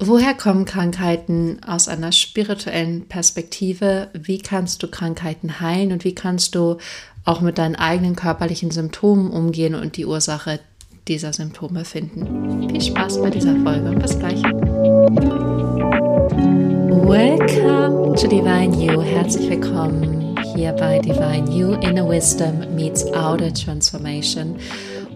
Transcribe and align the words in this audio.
Woher 0.00 0.34
kommen 0.34 0.64
Krankheiten 0.64 1.58
aus 1.66 1.88
einer 1.88 2.12
spirituellen 2.12 3.08
Perspektive? 3.08 4.10
Wie 4.12 4.38
kannst 4.38 4.80
du 4.84 4.88
Krankheiten 4.88 5.58
heilen 5.58 5.90
und 5.90 6.04
wie 6.04 6.14
kannst 6.14 6.54
du 6.54 6.76
auch 7.24 7.40
mit 7.40 7.58
deinen 7.58 7.74
eigenen 7.74 8.14
körperlichen 8.14 8.70
Symptomen 8.70 9.28
umgehen 9.32 9.74
und 9.74 9.96
die 9.96 10.06
Ursache 10.06 10.60
dieser 11.08 11.32
Symptome 11.32 11.84
finden? 11.84 12.68
Viel 12.70 12.80
Spaß 12.80 13.20
bei 13.20 13.30
dieser 13.30 13.56
Folge 13.56 13.90
bis 13.98 14.16
gleich. 14.16 14.40
Welcome 17.02 18.14
to 18.14 18.28
Divine 18.28 18.76
You. 18.76 19.02
Herzlich 19.02 19.50
willkommen 19.50 20.36
hier 20.54 20.70
bei 20.74 21.00
Divine 21.00 21.50
You. 21.50 21.72
Inner 21.80 22.08
Wisdom 22.08 22.60
meets 22.76 23.04
Outer 23.14 23.52
Transformation. 23.52 24.54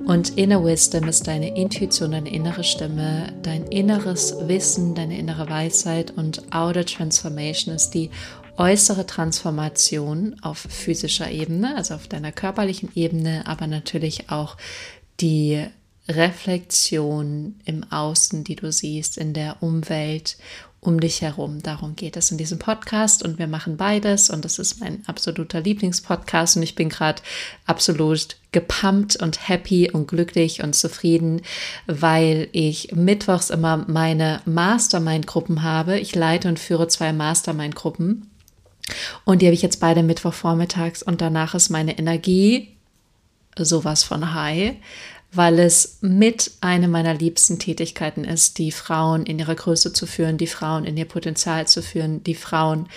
Und 0.04 0.36
Inner 0.36 0.64
Wisdom 0.64 1.06
ist 1.08 1.26
deine 1.28 1.56
Intuition, 1.56 2.10
deine 2.10 2.30
innere 2.30 2.64
Stimme, 2.64 3.32
dein 3.42 3.64
inneres 3.66 4.34
Wissen, 4.48 4.94
deine 4.94 5.16
innere 5.16 5.48
Weisheit 5.48 6.10
und 6.10 6.52
Outer 6.52 6.84
Transformation 6.84 7.74
ist 7.74 7.90
die 7.90 8.10
äußere 8.56 9.06
Transformation 9.06 10.36
auf 10.42 10.58
physischer 10.58 11.30
Ebene, 11.30 11.76
also 11.76 11.94
auf 11.94 12.08
deiner 12.08 12.32
körperlichen 12.32 12.90
Ebene, 12.94 13.46
aber 13.46 13.66
natürlich 13.66 14.28
auch 14.28 14.56
die 15.20 15.66
Reflexion 16.08 17.54
im 17.64 17.84
Außen, 17.90 18.44
die 18.44 18.56
du 18.56 18.72
siehst, 18.72 19.16
in 19.16 19.34
der 19.34 19.62
Umwelt 19.62 20.36
um 20.82 20.98
dich 20.98 21.22
herum. 21.22 21.62
Darum 21.62 21.94
geht 21.94 22.16
es 22.16 22.32
in 22.32 22.38
diesem 22.38 22.58
Podcast 22.58 23.22
und 23.22 23.38
wir 23.38 23.46
machen 23.46 23.76
beides 23.76 24.30
und 24.30 24.44
das 24.44 24.58
ist 24.58 24.80
mein 24.80 25.04
absoluter 25.06 25.60
Lieblingspodcast 25.60 26.56
und 26.56 26.64
ich 26.64 26.74
bin 26.74 26.88
gerade 26.88 27.22
absolut 27.66 28.36
gepumpt 28.50 29.14
und 29.14 29.48
happy 29.48 29.90
und 29.92 30.08
glücklich 30.08 30.62
und 30.62 30.74
zufrieden, 30.74 31.40
weil 31.86 32.48
ich 32.50 32.92
mittwochs 32.94 33.50
immer 33.50 33.84
meine 33.86 34.42
Mastermind-Gruppen 34.44 35.62
habe. 35.62 36.00
Ich 36.00 36.16
leite 36.16 36.48
und 36.48 36.58
führe 36.58 36.88
zwei 36.88 37.12
Mastermind-Gruppen 37.12 38.28
und 39.24 39.40
die 39.40 39.46
habe 39.46 39.54
ich 39.54 39.62
jetzt 39.62 39.78
beide 39.78 40.02
Mittwochvormittags 40.02 41.04
und 41.04 41.20
danach 41.20 41.54
ist 41.54 41.70
meine 41.70 41.96
Energie 41.96 42.76
sowas 43.56 44.02
von 44.02 44.34
high, 44.34 44.74
weil 45.34 45.58
es 45.58 45.98
mit 46.02 46.52
einer 46.60 46.88
meiner 46.88 47.14
liebsten 47.14 47.58
Tätigkeiten 47.58 48.24
ist, 48.24 48.58
die 48.58 48.70
Frauen 48.70 49.24
in 49.24 49.38
ihrer 49.38 49.54
Größe 49.54 49.92
zu 49.92 50.06
führen, 50.06 50.36
die 50.36 50.46
Frauen 50.46 50.84
in 50.84 50.96
ihr 50.96 51.06
Potenzial 51.06 51.66
zu 51.66 51.82
führen, 51.82 52.22
die 52.22 52.34
Frauen 52.34 52.88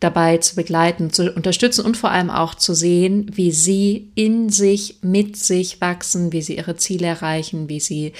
dabei 0.00 0.38
zu 0.38 0.54
begleiten, 0.54 1.12
zu 1.12 1.32
unterstützen 1.32 1.84
und 1.84 1.96
vor 1.96 2.12
allem 2.12 2.30
auch 2.30 2.54
zu 2.54 2.72
sehen, 2.72 3.28
wie 3.34 3.50
sie 3.50 4.12
in 4.14 4.48
sich, 4.48 4.98
mit 5.02 5.36
sich 5.36 5.80
wachsen, 5.80 6.32
wie 6.32 6.42
sie 6.42 6.56
ihre 6.56 6.76
Ziele 6.76 7.08
erreichen, 7.08 7.68
wie 7.68 7.80
sie 7.80 8.12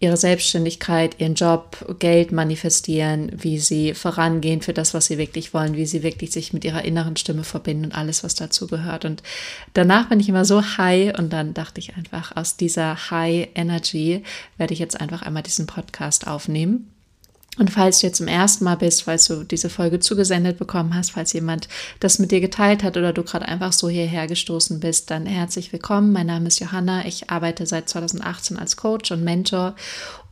ihre 0.00 0.16
Selbstständigkeit, 0.16 1.20
ihren 1.20 1.34
Job, 1.34 1.96
Geld 2.00 2.32
manifestieren, 2.32 3.30
wie 3.36 3.60
sie 3.60 3.94
vorangehen 3.94 4.62
für 4.62 4.72
das, 4.72 4.94
was 4.94 5.06
sie 5.06 5.16
wirklich 5.16 5.54
wollen, 5.54 5.76
wie 5.76 5.86
sie 5.86 6.02
wirklich 6.02 6.32
sich 6.32 6.52
mit 6.52 6.64
ihrer 6.64 6.84
inneren 6.84 7.16
Stimme 7.16 7.44
verbinden 7.44 7.84
und 7.84 7.94
alles, 7.94 8.24
was 8.24 8.34
dazu 8.34 8.66
gehört. 8.66 9.04
Und 9.04 9.22
danach 9.74 10.08
bin 10.08 10.18
ich 10.18 10.28
immer 10.28 10.44
so 10.44 10.60
high 10.76 11.16
und 11.16 11.32
dann 11.32 11.54
dachte 11.54 11.78
ich 11.78 11.96
einfach, 11.96 12.34
aus 12.34 12.56
dieser 12.56 13.10
High 13.12 13.50
Energy 13.54 14.24
werde 14.58 14.74
ich 14.74 14.80
jetzt 14.80 15.00
einfach 15.00 15.22
einmal 15.22 15.44
diesen 15.44 15.66
Podcast 15.68 16.26
aufnehmen. 16.26 16.91
Und 17.58 17.70
falls 17.70 18.00
du 18.00 18.06
jetzt 18.06 18.16
zum 18.16 18.28
ersten 18.28 18.64
Mal 18.64 18.76
bist, 18.76 19.02
falls 19.02 19.26
du 19.26 19.44
diese 19.44 19.68
Folge 19.68 20.00
zugesendet 20.00 20.56
bekommen 20.56 20.94
hast, 20.94 21.10
falls 21.10 21.34
jemand 21.34 21.68
das 22.00 22.18
mit 22.18 22.30
dir 22.30 22.40
geteilt 22.40 22.82
hat 22.82 22.96
oder 22.96 23.12
du 23.12 23.22
gerade 23.24 23.46
einfach 23.46 23.74
so 23.74 23.90
hierher 23.90 24.26
gestoßen 24.26 24.80
bist, 24.80 25.10
dann 25.10 25.26
herzlich 25.26 25.70
willkommen. 25.70 26.12
Mein 26.12 26.28
Name 26.28 26.48
ist 26.48 26.60
Johanna. 26.60 27.04
Ich 27.04 27.28
arbeite 27.28 27.66
seit 27.66 27.90
2018 27.90 28.58
als 28.58 28.78
Coach 28.78 29.10
und 29.10 29.22
Mentor 29.22 29.74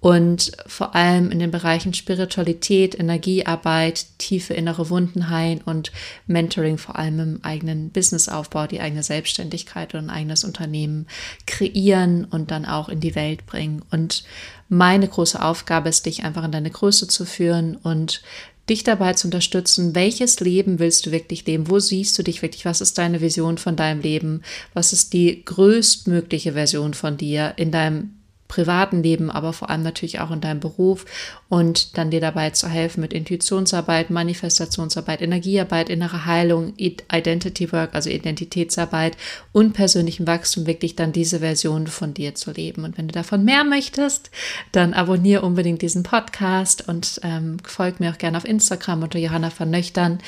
und 0.00 0.52
vor 0.66 0.94
allem 0.94 1.30
in 1.30 1.38
den 1.38 1.50
Bereichen 1.50 1.92
Spiritualität, 1.92 2.98
Energiearbeit, 2.98 4.06
tiefe 4.16 4.54
innere 4.54 4.88
Wunden 4.88 5.28
heilen 5.28 5.60
und 5.60 5.92
Mentoring 6.26 6.78
vor 6.78 6.96
allem 6.96 7.20
im 7.20 7.44
eigenen 7.44 7.90
Businessaufbau, 7.90 8.66
die 8.66 8.80
eigene 8.80 9.02
Selbstständigkeit 9.02 9.94
und 9.94 10.04
ein 10.04 10.10
eigenes 10.10 10.44
Unternehmen 10.44 11.06
kreieren 11.46 12.24
und 12.24 12.50
dann 12.50 12.64
auch 12.64 12.88
in 12.88 13.00
die 13.00 13.14
Welt 13.14 13.44
bringen. 13.44 13.82
Und 13.90 14.24
meine 14.70 15.06
große 15.06 15.42
Aufgabe 15.42 15.90
ist, 15.90 16.06
dich 16.06 16.24
einfach 16.24 16.44
in 16.44 16.52
deine 16.52 16.70
Größe 16.70 17.06
zu 17.06 17.26
führen 17.26 17.76
und 17.76 18.22
dich 18.70 18.84
dabei 18.84 19.12
zu 19.14 19.26
unterstützen, 19.26 19.94
welches 19.94 20.40
Leben 20.40 20.78
willst 20.78 21.04
du 21.04 21.10
wirklich 21.10 21.44
leben? 21.44 21.68
Wo 21.68 21.78
siehst 21.78 22.16
du 22.18 22.22
dich 22.22 22.40
wirklich? 22.40 22.64
Was 22.64 22.80
ist 22.80 22.96
deine 22.96 23.20
Vision 23.20 23.58
von 23.58 23.76
deinem 23.76 24.00
Leben? 24.00 24.42
Was 24.72 24.94
ist 24.94 25.12
die 25.12 25.44
größtmögliche 25.44 26.52
Version 26.52 26.94
von 26.94 27.16
dir 27.16 27.54
in 27.56 27.72
deinem 27.72 28.19
privaten 28.50 29.02
Leben, 29.02 29.30
aber 29.30 29.54
vor 29.54 29.70
allem 29.70 29.82
natürlich 29.82 30.20
auch 30.20 30.30
in 30.30 30.42
deinem 30.42 30.60
Beruf 30.60 31.06
und 31.48 31.96
dann 31.96 32.10
dir 32.10 32.20
dabei 32.20 32.50
zu 32.50 32.68
helfen 32.68 33.00
mit 33.00 33.14
Intuitionsarbeit, 33.14 34.10
Manifestationsarbeit, 34.10 35.22
Energiearbeit, 35.22 35.88
innere 35.88 36.26
Heilung, 36.26 36.74
Identity 36.76 37.72
Work, 37.72 37.94
also 37.94 38.10
Identitätsarbeit 38.10 39.16
und 39.52 39.72
persönlichem 39.72 40.26
Wachstum, 40.26 40.66
wirklich 40.66 40.96
dann 40.96 41.12
diese 41.12 41.38
Version 41.38 41.86
von 41.86 42.12
dir 42.12 42.34
zu 42.34 42.50
leben. 42.50 42.84
Und 42.84 42.98
wenn 42.98 43.08
du 43.08 43.12
davon 43.12 43.44
mehr 43.44 43.64
möchtest, 43.64 44.30
dann 44.72 44.92
abonniere 44.92 45.42
unbedingt 45.42 45.80
diesen 45.80 46.02
Podcast 46.02 46.86
und 46.86 47.20
ähm, 47.22 47.58
folg 47.64 48.00
mir 48.00 48.10
auch 48.10 48.18
gerne 48.18 48.36
auf 48.36 48.44
Instagram 48.44 49.04
unter 49.04 49.18
Johanna 49.18 49.50
Vernöchtern. 49.50 50.18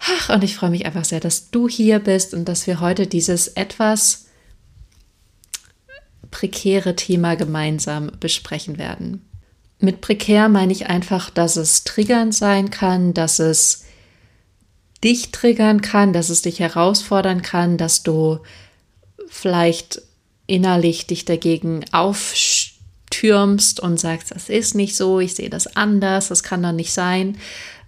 Ach, 0.00 0.28
und 0.28 0.44
ich 0.44 0.56
freue 0.56 0.70
mich 0.70 0.84
einfach 0.84 1.04
sehr, 1.04 1.20
dass 1.20 1.50
du 1.50 1.68
hier 1.68 2.00
bist 2.00 2.34
und 2.34 2.46
dass 2.46 2.66
wir 2.66 2.80
heute 2.80 3.06
dieses 3.06 3.48
etwas 3.48 4.23
prekäre 6.34 6.96
Thema 6.96 7.36
gemeinsam 7.36 8.10
besprechen 8.18 8.76
werden. 8.76 9.24
Mit 9.78 10.00
prekär 10.00 10.48
meine 10.48 10.72
ich 10.72 10.88
einfach, 10.88 11.30
dass 11.30 11.56
es 11.56 11.84
triggernd 11.84 12.34
sein 12.34 12.70
kann, 12.70 13.14
dass 13.14 13.38
es 13.38 13.84
dich 15.04 15.30
triggern 15.30 15.80
kann, 15.80 16.12
dass 16.12 16.30
es 16.30 16.42
dich 16.42 16.58
herausfordern 16.58 17.42
kann, 17.42 17.78
dass 17.78 18.02
du 18.02 18.40
vielleicht 19.28 20.02
innerlich 20.48 21.06
dich 21.06 21.24
dagegen 21.24 21.84
auftürmst 21.92 23.78
und 23.78 24.00
sagst, 24.00 24.32
das 24.32 24.48
ist 24.48 24.74
nicht 24.74 24.96
so, 24.96 25.20
ich 25.20 25.36
sehe 25.36 25.50
das 25.50 25.76
anders, 25.76 26.28
das 26.28 26.42
kann 26.42 26.64
doch 26.64 26.72
nicht 26.72 26.92
sein 26.92 27.38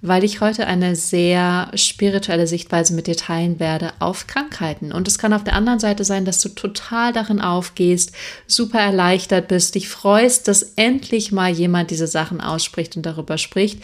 weil 0.03 0.25
ich 0.25 0.41
heute 0.41 0.67
eine 0.67 0.95
sehr 0.97 1.71
spirituelle 1.75 2.47
Sichtweise 2.47 2.95
mit 2.95 3.07
dir 3.07 3.17
teilen 3.17 3.59
werde 3.59 3.93
auf 3.99 4.27
Krankheiten. 4.27 4.93
Und 4.93 5.09
es 5.09 5.19
kann 5.19 5.33
auf 5.33 5.45
der 5.45 5.55
anderen 5.55 5.79
Seite 5.79 6.05
sein, 6.05 6.25
dass 6.25 6.41
du 6.41 6.51
total 6.51 7.12
darin 7.12 7.41
aufgehst, 7.41 8.12
super 8.47 8.81
erleichtert 8.81 9.49
bist, 9.49 9.75
dich 9.75 9.89
freust, 9.89 10.49
dass 10.49 10.75
endlich 10.77 11.33
mal 11.33 11.51
jemand 11.51 11.91
diese 11.91 12.06
Sachen 12.06 12.41
ausspricht 12.41 12.97
und 12.97 13.06
darüber 13.06 13.39
spricht. 13.39 13.83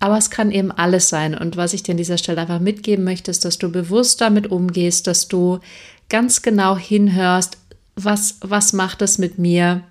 Aber 0.00 0.18
es 0.18 0.30
kann 0.30 0.50
eben 0.50 0.70
alles 0.70 1.08
sein. 1.08 1.34
Und 1.34 1.56
was 1.56 1.72
ich 1.72 1.82
dir 1.82 1.92
an 1.92 1.98
dieser 1.98 2.18
Stelle 2.18 2.40
einfach 2.40 2.60
mitgeben 2.60 3.04
möchte, 3.04 3.30
ist, 3.30 3.44
dass 3.44 3.58
du 3.58 3.70
bewusst 3.70 4.20
damit 4.20 4.50
umgehst, 4.50 5.06
dass 5.06 5.28
du 5.28 5.60
ganz 6.08 6.42
genau 6.42 6.76
hinhörst, 6.76 7.56
was, 7.96 8.38
was 8.40 8.72
macht 8.72 9.02
es 9.02 9.18
mit 9.18 9.38
mir? 9.38 9.82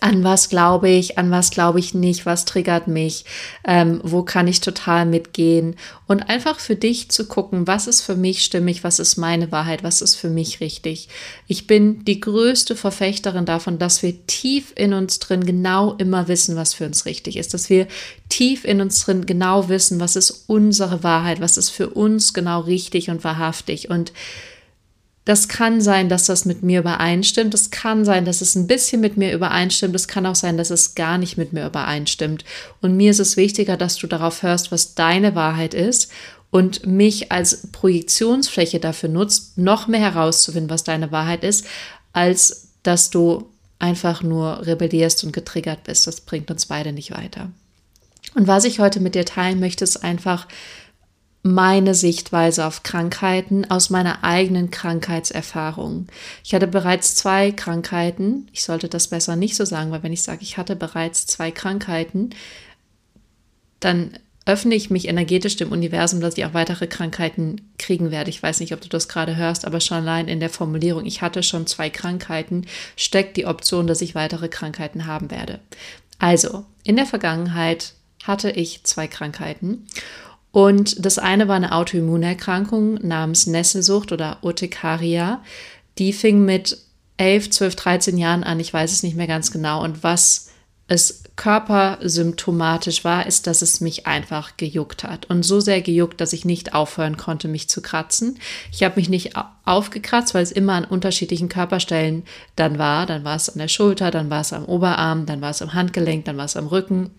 An 0.00 0.24
was 0.24 0.48
glaube 0.48 0.88
ich, 0.88 1.18
an 1.18 1.30
was 1.30 1.50
glaube 1.50 1.78
ich 1.78 1.94
nicht, 1.94 2.26
was 2.26 2.44
triggert 2.44 2.88
mich, 2.88 3.24
ähm, 3.66 4.00
wo 4.04 4.22
kann 4.22 4.46
ich 4.46 4.60
total 4.60 5.06
mitgehen 5.06 5.76
und 6.06 6.28
einfach 6.28 6.60
für 6.60 6.76
dich 6.76 7.10
zu 7.10 7.26
gucken, 7.26 7.66
was 7.66 7.86
ist 7.86 8.02
für 8.02 8.14
mich 8.14 8.44
stimmig, 8.44 8.84
was 8.84 8.98
ist 8.98 9.16
meine 9.16 9.50
Wahrheit, 9.52 9.82
was 9.82 10.00
ist 10.00 10.14
für 10.14 10.30
mich 10.30 10.60
richtig. 10.60 11.08
Ich 11.46 11.66
bin 11.66 12.04
die 12.04 12.20
größte 12.20 12.76
Verfechterin 12.76 13.44
davon, 13.44 13.78
dass 13.78 14.02
wir 14.02 14.26
tief 14.26 14.72
in 14.76 14.92
uns 14.92 15.18
drin 15.18 15.44
genau 15.44 15.94
immer 15.94 16.28
wissen, 16.28 16.56
was 16.56 16.74
für 16.74 16.86
uns 16.86 17.04
richtig 17.04 17.36
ist, 17.36 17.54
dass 17.54 17.68
wir 17.70 17.86
tief 18.28 18.64
in 18.64 18.80
uns 18.80 19.00
drin 19.04 19.26
genau 19.26 19.68
wissen, 19.68 20.00
was 20.00 20.16
ist 20.16 20.44
unsere 20.46 21.02
Wahrheit, 21.02 21.40
was 21.40 21.56
ist 21.56 21.70
für 21.70 21.90
uns 21.90 22.32
genau 22.34 22.60
richtig 22.60 23.10
und 23.10 23.24
wahrhaftig 23.24 23.90
und 23.90 24.12
das 25.28 25.46
kann 25.46 25.82
sein, 25.82 26.08
dass 26.08 26.24
das 26.24 26.46
mit 26.46 26.62
mir 26.62 26.80
übereinstimmt. 26.80 27.52
Es 27.52 27.70
kann 27.70 28.06
sein, 28.06 28.24
dass 28.24 28.40
es 28.40 28.54
ein 28.54 28.66
bisschen 28.66 29.02
mit 29.02 29.18
mir 29.18 29.34
übereinstimmt. 29.34 29.94
Es 29.94 30.08
kann 30.08 30.24
auch 30.24 30.34
sein, 30.34 30.56
dass 30.56 30.70
es 30.70 30.94
gar 30.94 31.18
nicht 31.18 31.36
mit 31.36 31.52
mir 31.52 31.66
übereinstimmt. 31.66 32.46
Und 32.80 32.96
mir 32.96 33.10
ist 33.10 33.18
es 33.18 33.36
wichtiger, 33.36 33.76
dass 33.76 33.96
du 33.96 34.06
darauf 34.06 34.42
hörst, 34.42 34.72
was 34.72 34.94
deine 34.94 35.34
Wahrheit 35.34 35.74
ist 35.74 36.10
und 36.48 36.86
mich 36.86 37.30
als 37.30 37.66
Projektionsfläche 37.72 38.80
dafür 38.80 39.10
nutzt, 39.10 39.58
noch 39.58 39.86
mehr 39.86 40.00
herauszufinden, 40.00 40.70
was 40.70 40.82
deine 40.82 41.12
Wahrheit 41.12 41.44
ist, 41.44 41.66
als 42.14 42.68
dass 42.82 43.10
du 43.10 43.50
einfach 43.78 44.22
nur 44.22 44.66
rebellierst 44.66 45.24
und 45.24 45.34
getriggert 45.34 45.84
bist. 45.84 46.06
Das 46.06 46.22
bringt 46.22 46.50
uns 46.50 46.64
beide 46.64 46.94
nicht 46.94 47.10
weiter. 47.10 47.50
Und 48.34 48.46
was 48.46 48.64
ich 48.64 48.80
heute 48.80 49.00
mit 49.00 49.14
dir 49.14 49.26
teilen 49.26 49.60
möchte, 49.60 49.84
ist 49.84 50.02
einfach, 50.02 50.48
meine 51.54 51.94
Sichtweise 51.94 52.66
auf 52.66 52.82
Krankheiten 52.82 53.70
aus 53.70 53.90
meiner 53.90 54.24
eigenen 54.24 54.70
Krankheitserfahrung. 54.70 56.06
Ich 56.44 56.54
hatte 56.54 56.66
bereits 56.66 57.14
zwei 57.14 57.52
Krankheiten. 57.52 58.48
Ich 58.52 58.62
sollte 58.62 58.88
das 58.88 59.08
besser 59.08 59.36
nicht 59.36 59.56
so 59.56 59.64
sagen, 59.64 59.90
weil 59.90 60.02
wenn 60.02 60.12
ich 60.12 60.22
sage, 60.22 60.42
ich 60.42 60.58
hatte 60.58 60.76
bereits 60.76 61.26
zwei 61.26 61.50
Krankheiten, 61.50 62.30
dann 63.80 64.12
öffne 64.44 64.74
ich 64.74 64.88
mich 64.88 65.08
energetisch 65.08 65.56
dem 65.56 65.72
Universum, 65.72 66.20
dass 66.20 66.36
ich 66.38 66.44
auch 66.44 66.54
weitere 66.54 66.86
Krankheiten 66.86 67.60
kriegen 67.78 68.10
werde. 68.10 68.30
Ich 68.30 68.42
weiß 68.42 68.60
nicht, 68.60 68.72
ob 68.72 68.80
du 68.80 68.88
das 68.88 69.08
gerade 69.08 69.36
hörst, 69.36 69.66
aber 69.66 69.80
schon 69.80 69.98
allein 69.98 70.26
in 70.26 70.40
der 70.40 70.50
Formulierung, 70.50 71.04
ich 71.04 71.20
hatte 71.20 71.42
schon 71.42 71.66
zwei 71.66 71.90
Krankheiten, 71.90 72.66
steckt 72.96 73.36
die 73.36 73.46
Option, 73.46 73.86
dass 73.86 74.00
ich 74.00 74.14
weitere 74.14 74.48
Krankheiten 74.48 75.06
haben 75.06 75.30
werde. 75.30 75.60
Also, 76.18 76.64
in 76.82 76.96
der 76.96 77.06
Vergangenheit 77.06 77.92
hatte 78.24 78.50
ich 78.50 78.84
zwei 78.84 79.06
Krankheiten. 79.06 79.86
Und 80.50 81.04
das 81.04 81.18
eine 81.18 81.48
war 81.48 81.56
eine 81.56 81.72
Autoimmunerkrankung 81.72 82.94
namens 83.06 83.46
Nesselsucht 83.46 84.12
oder 84.12 84.38
Urtikaria. 84.42 85.42
Die 85.98 86.12
fing 86.12 86.44
mit 86.44 86.78
11, 87.18 87.50
12, 87.50 87.76
13 87.76 88.18
Jahren 88.18 88.44
an, 88.44 88.60
ich 88.60 88.72
weiß 88.72 88.92
es 88.92 89.02
nicht 89.02 89.16
mehr 89.16 89.26
ganz 89.26 89.50
genau. 89.50 89.82
Und 89.82 90.02
was 90.02 90.48
es 90.86 91.22
körpersymptomatisch 91.36 93.04
war, 93.04 93.26
ist, 93.26 93.46
dass 93.46 93.60
es 93.60 93.80
mich 93.80 94.06
einfach 94.06 94.56
gejuckt 94.56 95.04
hat. 95.04 95.26
Und 95.26 95.44
so 95.44 95.60
sehr 95.60 95.82
gejuckt, 95.82 96.20
dass 96.20 96.32
ich 96.32 96.46
nicht 96.46 96.74
aufhören 96.74 97.18
konnte, 97.18 97.46
mich 97.46 97.68
zu 97.68 97.82
kratzen. 97.82 98.38
Ich 98.72 98.82
habe 98.82 98.96
mich 98.96 99.10
nicht 99.10 99.34
aufgekratzt, 99.66 100.34
weil 100.34 100.42
es 100.42 100.50
immer 100.50 100.72
an 100.72 100.84
unterschiedlichen 100.84 101.50
Körperstellen 101.50 102.24
dann 102.56 102.78
war. 102.78 103.04
Dann 103.04 103.22
war 103.22 103.36
es 103.36 103.50
an 103.50 103.58
der 103.58 103.68
Schulter, 103.68 104.10
dann 104.10 104.30
war 104.30 104.40
es 104.40 104.54
am 104.54 104.64
Oberarm, 104.64 105.26
dann 105.26 105.42
war 105.42 105.50
es 105.50 105.60
am 105.60 105.74
Handgelenk, 105.74 106.24
dann 106.24 106.38
war 106.38 106.46
es 106.46 106.56
am 106.56 106.66
Rücken. 106.66 107.10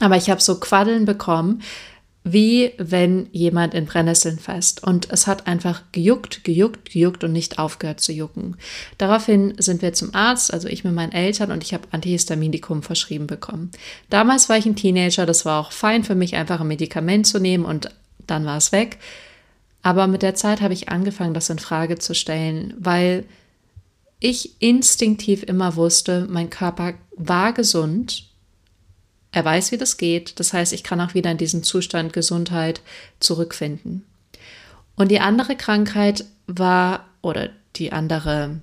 Aber 0.00 0.16
ich 0.16 0.28
habe 0.28 0.42
so 0.42 0.58
Quaddeln 0.58 1.04
bekommen, 1.06 1.62
wie 2.28 2.72
wenn 2.76 3.28
jemand 3.30 3.72
in 3.72 3.86
Brennnesseln 3.86 4.40
fest. 4.40 4.82
Und 4.82 5.12
es 5.12 5.28
hat 5.28 5.46
einfach 5.46 5.82
gejuckt, 5.92 6.42
gejuckt, 6.42 6.90
gejuckt 6.90 7.22
und 7.22 7.32
nicht 7.32 7.60
aufgehört 7.60 8.00
zu 8.00 8.10
jucken. 8.10 8.56
Daraufhin 8.98 9.54
sind 9.58 9.80
wir 9.80 9.92
zum 9.92 10.12
Arzt, 10.12 10.52
also 10.52 10.66
ich 10.66 10.82
mit 10.82 10.92
meinen 10.92 11.12
Eltern, 11.12 11.52
und 11.52 11.62
ich 11.62 11.72
habe 11.72 11.86
Antihistaminikum 11.92 12.82
verschrieben 12.82 13.28
bekommen. 13.28 13.70
Damals 14.10 14.48
war 14.48 14.58
ich 14.58 14.66
ein 14.66 14.74
Teenager, 14.74 15.24
das 15.24 15.44
war 15.44 15.60
auch 15.60 15.70
fein 15.70 16.02
für 16.02 16.16
mich, 16.16 16.34
einfach 16.34 16.60
ein 16.60 16.66
Medikament 16.66 17.28
zu 17.28 17.38
nehmen 17.38 17.64
und 17.64 17.90
dann 18.26 18.44
war 18.44 18.56
es 18.56 18.72
weg. 18.72 18.98
Aber 19.82 20.08
mit 20.08 20.22
der 20.22 20.34
Zeit 20.34 20.62
habe 20.62 20.74
ich 20.74 20.88
angefangen, 20.88 21.32
das 21.32 21.48
in 21.48 21.60
Frage 21.60 21.96
zu 21.98 22.12
stellen, 22.12 22.74
weil 22.76 23.24
ich 24.18 24.60
instinktiv 24.60 25.44
immer 25.44 25.76
wusste, 25.76 26.26
mein 26.28 26.50
Körper 26.50 26.94
war 27.16 27.52
gesund 27.52 28.26
er 29.36 29.44
weiß, 29.44 29.70
wie 29.70 29.76
das 29.76 29.98
geht. 29.98 30.40
Das 30.40 30.54
heißt, 30.54 30.72
ich 30.72 30.82
kann 30.82 30.98
auch 30.98 31.12
wieder 31.12 31.30
in 31.30 31.36
diesen 31.36 31.62
Zustand 31.62 32.14
Gesundheit 32.14 32.80
zurückfinden. 33.20 34.02
Und 34.96 35.10
die 35.10 35.20
andere 35.20 35.56
Krankheit 35.56 36.24
war, 36.46 37.04
oder 37.20 37.50
die 37.76 37.92
andere 37.92 38.62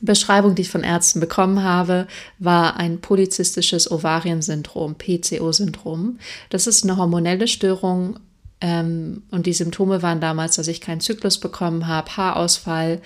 Beschreibung, 0.00 0.56
die 0.56 0.62
ich 0.62 0.70
von 0.70 0.82
Ärzten 0.82 1.20
bekommen 1.20 1.62
habe, 1.62 2.08
war 2.40 2.78
ein 2.78 3.00
polyzystisches 3.00 3.88
Ovariensyndrom, 3.88 4.96
PCO-Syndrom. 4.96 6.18
Das 6.50 6.66
ist 6.66 6.82
eine 6.82 6.96
hormonelle 6.96 7.46
Störung 7.46 8.18
ähm, 8.60 9.22
und 9.30 9.46
die 9.46 9.52
Symptome 9.52 10.02
waren 10.02 10.20
damals, 10.20 10.56
dass 10.56 10.66
ich 10.66 10.80
keinen 10.80 11.00
Zyklus 11.00 11.38
bekommen 11.38 11.86
habe, 11.86 12.16
Haarausfall, 12.16 13.00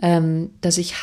ähm, 0.00 0.50
dass 0.60 0.78
ich 0.78 0.94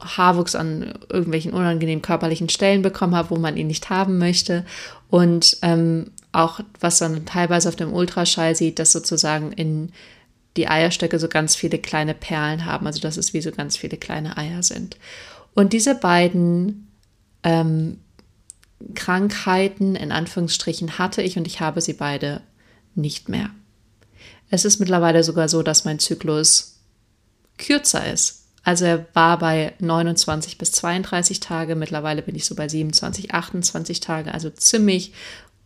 Haarwuchs 0.00 0.54
an 0.54 0.94
irgendwelchen 1.08 1.52
unangenehmen 1.52 2.02
körperlichen 2.02 2.48
Stellen 2.48 2.82
bekommen 2.82 3.14
habe, 3.14 3.30
wo 3.30 3.36
man 3.36 3.56
ihn 3.56 3.66
nicht 3.66 3.90
haben 3.90 4.18
möchte. 4.18 4.64
Und 5.08 5.58
ähm, 5.62 6.10
auch, 6.32 6.60
was 6.80 7.00
man 7.00 7.24
teilweise 7.26 7.68
auf 7.68 7.76
dem 7.76 7.92
Ultraschall 7.92 8.54
sieht, 8.54 8.78
dass 8.78 8.92
sozusagen 8.92 9.52
in 9.52 9.92
die 10.56 10.68
Eierstöcke 10.68 11.18
so 11.18 11.28
ganz 11.28 11.54
viele 11.54 11.78
kleine 11.78 12.14
Perlen 12.14 12.64
haben, 12.64 12.86
also 12.86 13.00
dass 13.00 13.16
es 13.16 13.32
wie 13.32 13.40
so 13.40 13.52
ganz 13.52 13.76
viele 13.76 13.96
kleine 13.96 14.36
Eier 14.36 14.62
sind. 14.62 14.96
Und 15.54 15.72
diese 15.72 15.94
beiden 15.94 16.88
ähm, 17.42 17.98
Krankheiten 18.94 19.94
in 19.94 20.12
Anführungsstrichen 20.12 20.98
hatte 20.98 21.22
ich 21.22 21.36
und 21.36 21.46
ich 21.46 21.60
habe 21.60 21.80
sie 21.80 21.94
beide 21.94 22.42
nicht 22.94 23.28
mehr. 23.28 23.50
Es 24.50 24.64
ist 24.64 24.80
mittlerweile 24.80 25.24
sogar 25.24 25.48
so, 25.48 25.62
dass 25.62 25.84
mein 25.84 25.98
Zyklus 25.98 26.80
kürzer 27.56 28.10
ist 28.12 28.41
also 28.64 28.84
er 28.84 29.06
war 29.12 29.38
bei 29.38 29.74
29 29.80 30.58
bis 30.58 30.72
32 30.72 31.40
Tage, 31.40 31.74
mittlerweile 31.74 32.22
bin 32.22 32.36
ich 32.36 32.44
so 32.44 32.54
bei 32.54 32.68
27, 32.68 33.34
28 33.34 34.00
Tage, 34.00 34.32
also 34.32 34.50
ziemlich 34.50 35.12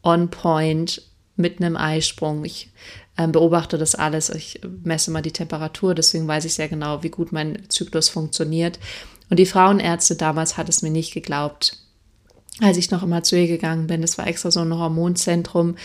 on 0.03 0.31
point 0.31 1.03
mit 1.37 1.61
einem 1.61 1.77
Eisprung. 1.77 2.45
Ich 2.45 2.71
äh, 3.17 3.29
beobachte 3.29 3.77
das 3.77 3.95
alles, 3.95 4.31
ich 4.31 4.61
messe 4.85 5.11
mal 5.11 5.23
die 5.23 5.33
Temperatur, 5.33 5.95
deswegen 5.95 6.27
weiß 6.27 6.47
ich 6.47 6.55
sehr 6.55 6.69
genau, 6.69 7.03
wie 7.03 7.11
gut 7.11 7.33
mein 7.33 7.69
Zyklus 7.69 8.09
funktioniert. 8.09 8.79
Und 9.29 9.39
die 9.39 9.47
Frauenärzte 9.47 10.17
damals 10.17 10.57
hat 10.57 10.69
es 10.69 10.83
mir 10.83 10.91
nicht 10.91 11.13
geglaubt, 11.13 11.79
als 12.61 12.79
ich 12.79 12.91
noch 12.91 13.03
immer 13.03 13.23
zu 13.23 13.37
ihr 13.37 13.49
gegangen 13.49 13.87
bin. 13.87 14.01
Das 14.01 14.17
war 14.17 14.27
extra 14.27 14.51
so 14.51 14.61
ein 14.61 14.73
Hormonzentrum 14.73 15.77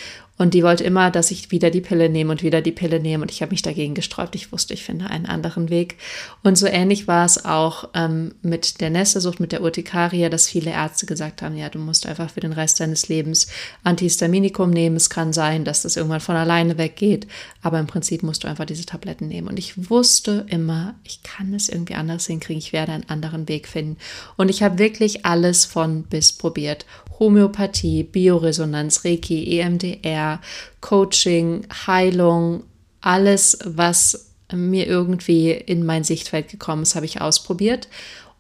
und 0.42 0.56
die 0.56 0.64
wollte 0.64 0.84
immer, 0.84 1.12
dass 1.12 1.30
ich 1.30 1.52
wieder 1.52 1.70
die 1.70 1.82
Pille 1.82 2.10
nehme 2.10 2.32
und 2.32 2.42
wieder 2.42 2.64
die 2.64 2.72
Pille 2.72 3.00
nehme. 3.00 3.22
Und 3.22 3.30
ich 3.30 3.44
habe 3.44 3.52
mich 3.52 3.62
dagegen 3.62 3.94
gesträubt. 3.94 4.34
Ich 4.34 4.52
wusste, 4.52 4.74
ich 4.74 4.84
finde 4.84 5.06
einen 5.06 5.28
anderen 5.28 5.70
Weg. 5.70 5.98
Und 6.42 6.58
so 6.58 6.66
ähnlich 6.66 7.08
war 7.08 7.28
es 7.28 7.46
auch 7.46 7.90
ähm, 7.94 8.34
mit 8.42 8.82
der 8.82 8.90
Nesselsucht, 8.90 9.40
mit 9.40 9.52
der 9.52 9.62
Urtikaria, 9.62 10.30
dass 10.30 10.48
viele 10.48 10.72
Ärzte 10.72 11.06
gesagt 11.06 11.44
haben, 11.44 11.56
ja, 11.56 11.70
du 11.70 11.78
musst 11.78 12.08
einfach 12.08 12.32
für 12.32 12.40
den 12.40 12.54
Rest 12.54 12.80
deines 12.80 13.08
Lebens 13.08 13.50
Antihistaminikum 13.84 14.72
nehmen. 14.72 14.96
Es 14.96 15.12
kann 15.12 15.32
sein, 15.32 15.64
dass 15.64 15.84
das 15.84 15.96
irgendwann 15.96 16.22
von 16.22 16.36
alleine 16.36 16.80
weggeht. 16.80 17.28
Aber 17.62 17.78
im 17.78 17.86
Prinzip 17.86 18.24
musst 18.24 18.44
du 18.44 18.48
einfach 18.48 18.66
diese 18.66 18.88
Tabletten 18.88 19.28
nehmen. 19.28 19.48
Und 19.48 19.60
ich 19.60 19.92
wusste 19.92 20.48
immer, 20.50 20.96
ich 21.04 21.22
kann 21.22 21.54
es 21.54 21.70
irgendwie 21.70 21.94
anders 21.94 22.26
hinkriegen. 22.26 22.58
Ich 22.58 22.74
werde 22.74 22.94
einen 22.94 23.10
anderen 23.10 23.48
Weg 23.48 23.68
finden. 23.68 23.98
Und 24.38 24.50
ich 24.50 24.64
habe 24.64 24.80
wirklich 24.80 25.24
alles 25.24 25.66
von 25.66 26.02
bis 26.02 26.34
probiert. 26.34 26.88
Homöopathie, 27.22 28.04
Bioresonanz, 28.04 29.06
Reiki, 29.06 29.60
EMDR, 29.60 30.42
Coaching, 30.82 31.68
Heilung, 31.86 32.64
alles, 33.00 33.60
was 33.64 34.32
mir 34.52 34.88
irgendwie 34.88 35.52
in 35.52 35.86
mein 35.86 36.04
Sichtfeld 36.04 36.50
gekommen 36.50 36.82
ist, 36.82 36.96
habe 36.96 37.06
ich 37.06 37.22
ausprobiert. 37.22 37.88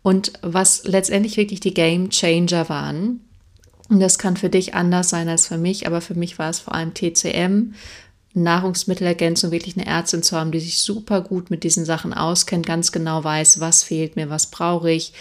Und 0.01 0.33
was 0.42 0.83
letztendlich 0.83 1.38
wirklich 1.38 1.60
die 1.60 1.75
Game 1.75 2.10
Changer 2.10 2.69
waren, 2.69 3.22
und 3.88 4.00
das 4.00 4.18
kann 4.18 4.36
für 4.36 4.50
dich 4.50 4.74
anders 4.74 5.10
sein 5.10 5.30
als 5.30 5.48
für 5.48 5.60
mich, 5.60 5.86
aber 5.86 6.01
für 6.01 6.16
mich 6.16 6.39
war 6.39 6.50
es 6.50 6.60
vor 6.60 6.74
allem 6.74 6.95
TCM, 6.95 7.75
Nahrungsmittelergänzung, 8.33 9.51
wirklich 9.51 9.78
eine 9.78 9.86
Ärztin 9.86 10.24
zu 10.24 10.36
haben, 10.36 10.51
die 10.51 10.60
sich 10.60 10.80
super 10.80 11.22
gut 11.22 11.51
mit 11.51 11.63
diesen 11.63 11.86
Sachen 11.86 12.13
auskennt, 12.13 12.66
ganz 12.66 12.92
genau 12.92 13.24
weiß, 13.24 13.60
was 13.60 13.83
fehlt 13.83 14.16
mir, 14.16 14.30
was 14.30 14.48
brauche 14.48 14.89
ich. 14.89 15.13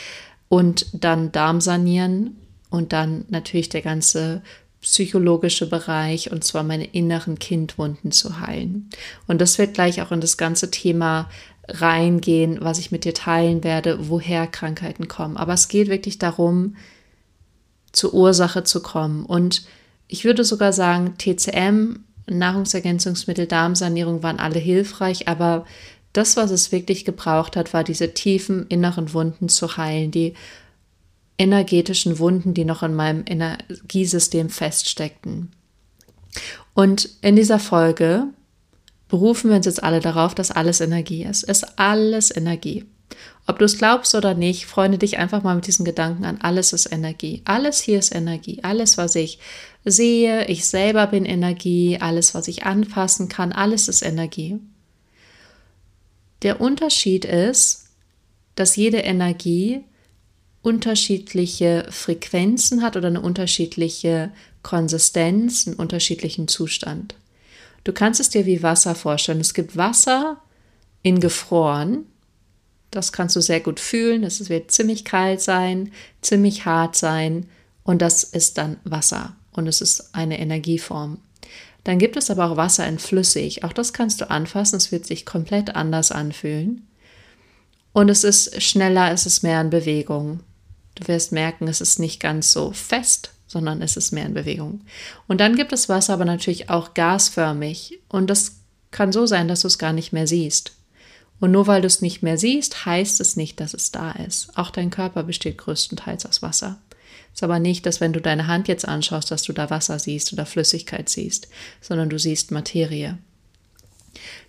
Und 0.48 0.86
dann 0.92 1.30
Darm 1.30 1.60
sanieren 1.60 2.39
und 2.70 2.92
dann 2.92 3.24
natürlich 3.28 3.68
der 3.68 3.82
ganze 3.82 4.42
psychologische 4.80 5.68
Bereich 5.68 6.32
und 6.32 6.42
zwar 6.42 6.62
meine 6.62 6.86
inneren 6.86 7.38
Kindwunden 7.38 8.12
zu 8.12 8.40
heilen. 8.40 8.88
Und 9.26 9.40
das 9.40 9.58
wird 9.58 9.74
gleich 9.74 10.00
auch 10.00 10.10
in 10.10 10.20
das 10.20 10.38
ganze 10.38 10.70
Thema 10.70 11.28
reingehen, 11.68 12.58
was 12.60 12.78
ich 12.78 12.90
mit 12.90 13.04
dir 13.04 13.14
teilen 13.14 13.62
werde, 13.62 14.08
woher 14.08 14.46
Krankheiten 14.46 15.06
kommen. 15.06 15.36
Aber 15.36 15.52
es 15.52 15.68
geht 15.68 15.88
wirklich 15.88 16.18
darum, 16.18 16.76
zur 17.92 18.14
Ursache 18.14 18.64
zu 18.64 18.80
kommen. 18.80 19.24
Und 19.24 19.64
ich 20.08 20.24
würde 20.24 20.44
sogar 20.44 20.72
sagen, 20.72 21.16
TCM, 21.18 22.00
Nahrungsergänzungsmittel, 22.28 23.46
Darmsanierung 23.46 24.22
waren 24.22 24.38
alle 24.38 24.58
hilfreich, 24.58 25.28
aber 25.28 25.66
das, 26.12 26.36
was 26.36 26.50
es 26.50 26.72
wirklich 26.72 27.04
gebraucht 27.04 27.56
hat, 27.56 27.72
war 27.72 27.84
diese 27.84 28.14
tiefen 28.14 28.66
inneren 28.68 29.12
Wunden 29.12 29.48
zu 29.48 29.76
heilen, 29.76 30.10
die 30.10 30.34
energetischen 31.40 32.18
Wunden, 32.18 32.52
die 32.52 32.66
noch 32.66 32.82
in 32.82 32.94
meinem 32.94 33.24
Energiesystem 33.26 34.50
feststeckten. 34.50 35.50
Und 36.74 37.08
in 37.22 37.34
dieser 37.34 37.58
Folge 37.58 38.26
berufen 39.08 39.48
wir 39.48 39.56
uns 39.56 39.64
jetzt 39.64 39.82
alle 39.82 40.00
darauf, 40.00 40.34
dass 40.34 40.50
alles 40.50 40.82
Energie 40.82 41.24
ist. 41.24 41.42
Ist 41.42 41.78
alles 41.78 42.34
Energie. 42.34 42.84
Ob 43.46 43.58
du 43.58 43.64
es 43.64 43.78
glaubst 43.78 44.14
oder 44.14 44.34
nicht, 44.34 44.66
freunde 44.66 44.98
dich 44.98 45.16
einfach 45.18 45.42
mal 45.42 45.54
mit 45.56 45.66
diesen 45.66 45.86
Gedanken 45.86 46.26
an. 46.26 46.38
Alles 46.42 46.74
ist 46.74 46.92
Energie. 46.92 47.40
Alles 47.46 47.80
hier 47.80 47.98
ist 47.98 48.14
Energie. 48.14 48.60
Alles, 48.62 48.98
was 48.98 49.14
ich 49.14 49.38
sehe, 49.84 50.44
ich 50.46 50.66
selber 50.66 51.06
bin 51.06 51.24
Energie. 51.24 51.98
Alles, 52.00 52.34
was 52.34 52.48
ich 52.48 52.64
anfassen 52.64 53.30
kann, 53.30 53.52
alles 53.52 53.88
ist 53.88 54.02
Energie. 54.02 54.60
Der 56.42 56.60
Unterschied 56.60 57.24
ist, 57.24 57.86
dass 58.56 58.76
jede 58.76 58.98
Energie 58.98 59.84
unterschiedliche 60.62 61.86
Frequenzen 61.90 62.82
hat 62.82 62.96
oder 62.96 63.08
eine 63.08 63.20
unterschiedliche 63.20 64.30
Konsistenz, 64.62 65.66
einen 65.66 65.76
unterschiedlichen 65.76 66.48
Zustand. 66.48 67.14
Du 67.84 67.92
kannst 67.92 68.20
es 68.20 68.28
dir 68.28 68.44
wie 68.44 68.62
Wasser 68.62 68.94
vorstellen. 68.94 69.40
Es 69.40 69.54
gibt 69.54 69.76
Wasser 69.76 70.40
in 71.02 71.20
gefroren. 71.20 72.04
Das 72.90 73.12
kannst 73.12 73.36
du 73.36 73.40
sehr 73.40 73.60
gut 73.60 73.80
fühlen. 73.80 74.22
Es 74.24 74.50
wird 74.50 74.70
ziemlich 74.70 75.04
kalt 75.04 75.40
sein, 75.40 75.92
ziemlich 76.20 76.66
hart 76.66 76.96
sein 76.96 77.46
und 77.84 78.02
das 78.02 78.22
ist 78.24 78.58
dann 78.58 78.76
Wasser 78.84 79.36
und 79.52 79.66
es 79.66 79.80
ist 79.80 80.14
eine 80.14 80.38
Energieform. 80.38 81.18
Dann 81.84 81.98
gibt 81.98 82.16
es 82.16 82.30
aber 82.30 82.50
auch 82.50 82.56
Wasser 82.56 82.86
in 82.86 82.98
flüssig. 82.98 83.64
Auch 83.64 83.72
das 83.72 83.92
kannst 83.92 84.20
du 84.20 84.30
anfassen. 84.30 84.76
Es 84.76 84.92
wird 84.92 85.06
sich 85.06 85.24
komplett 85.24 85.74
anders 85.76 86.12
anfühlen. 86.12 86.86
Und 87.92 88.08
es 88.10 88.22
ist 88.22 88.62
schneller, 88.62 89.10
es 89.12 89.24
ist 89.24 89.42
mehr 89.42 89.60
in 89.60 89.70
Bewegung. 89.70 90.40
Du 91.00 91.08
wirst 91.08 91.32
merken, 91.32 91.66
es 91.66 91.80
ist 91.80 91.98
nicht 91.98 92.20
ganz 92.20 92.52
so 92.52 92.72
fest, 92.72 93.30
sondern 93.46 93.82
es 93.82 93.96
ist 93.96 94.12
mehr 94.12 94.26
in 94.26 94.34
Bewegung. 94.34 94.82
Und 95.26 95.40
dann 95.40 95.56
gibt 95.56 95.72
es 95.72 95.88
Wasser 95.88 96.12
aber 96.12 96.24
natürlich 96.24 96.70
auch 96.70 96.94
gasförmig. 96.94 97.98
Und 98.08 98.28
das 98.28 98.56
kann 98.90 99.12
so 99.12 99.26
sein, 99.26 99.48
dass 99.48 99.62
du 99.62 99.66
es 99.66 99.78
gar 99.78 99.92
nicht 99.92 100.12
mehr 100.12 100.26
siehst. 100.26 100.72
Und 101.40 101.52
nur 101.52 101.66
weil 101.66 101.80
du 101.80 101.86
es 101.86 102.02
nicht 102.02 102.22
mehr 102.22 102.38
siehst, 102.38 102.84
heißt 102.84 103.20
es 103.20 103.36
nicht, 103.36 103.60
dass 103.60 103.72
es 103.72 103.90
da 103.90 104.12
ist. 104.12 104.50
Auch 104.56 104.70
dein 104.70 104.90
Körper 104.90 105.22
besteht 105.22 105.58
größtenteils 105.58 106.26
aus 106.26 106.42
Wasser. 106.42 106.78
Ist 107.32 107.42
aber 107.42 107.58
nicht, 107.58 107.86
dass 107.86 108.00
wenn 108.00 108.12
du 108.12 108.20
deine 108.20 108.46
Hand 108.46 108.68
jetzt 108.68 108.86
anschaust, 108.86 109.30
dass 109.30 109.42
du 109.42 109.52
da 109.52 109.70
Wasser 109.70 109.98
siehst 109.98 110.32
oder 110.32 110.44
Flüssigkeit 110.44 111.08
siehst, 111.08 111.48
sondern 111.80 112.10
du 112.10 112.18
siehst 112.18 112.50
Materie. 112.50 113.18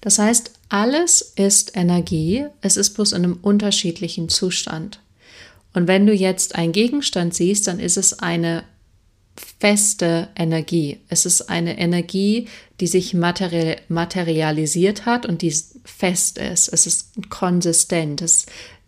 Das 0.01 0.20
heißt, 0.20 0.51
alles 0.70 1.22
ist 1.22 1.75
Energie, 1.75 2.46
es 2.62 2.77
ist 2.77 2.91
bloß 2.91 3.13
in 3.13 3.24
einem 3.24 3.39
unterschiedlichen 3.41 4.29
Zustand. 4.29 5.00
Und 5.74 5.88
wenn 5.88 6.06
du 6.06 6.13
jetzt 6.13 6.56
einen 6.56 6.74
Gegenstand 6.74 7.34
siehst, 7.34 7.68
dann 7.68 7.80
ist 7.80 7.98
es 7.98 8.20
eine 8.20 8.63
feste 9.60 10.30
Energie. 10.36 11.00
Es 11.08 11.25
ist 11.25 11.50
eine 11.50 11.78
Energie, 11.80 12.48
die 12.80 12.88
sich 12.88 13.13
materi 13.13 13.78
materialisiert 13.88 15.06
hat 15.06 15.25
und 15.25 15.42
die 15.42 15.56
fest 15.86 16.38
ist. 16.38 16.68
Es 16.68 16.88
ist 16.88 17.30
konsistent, 17.30 18.22
es 18.22 18.46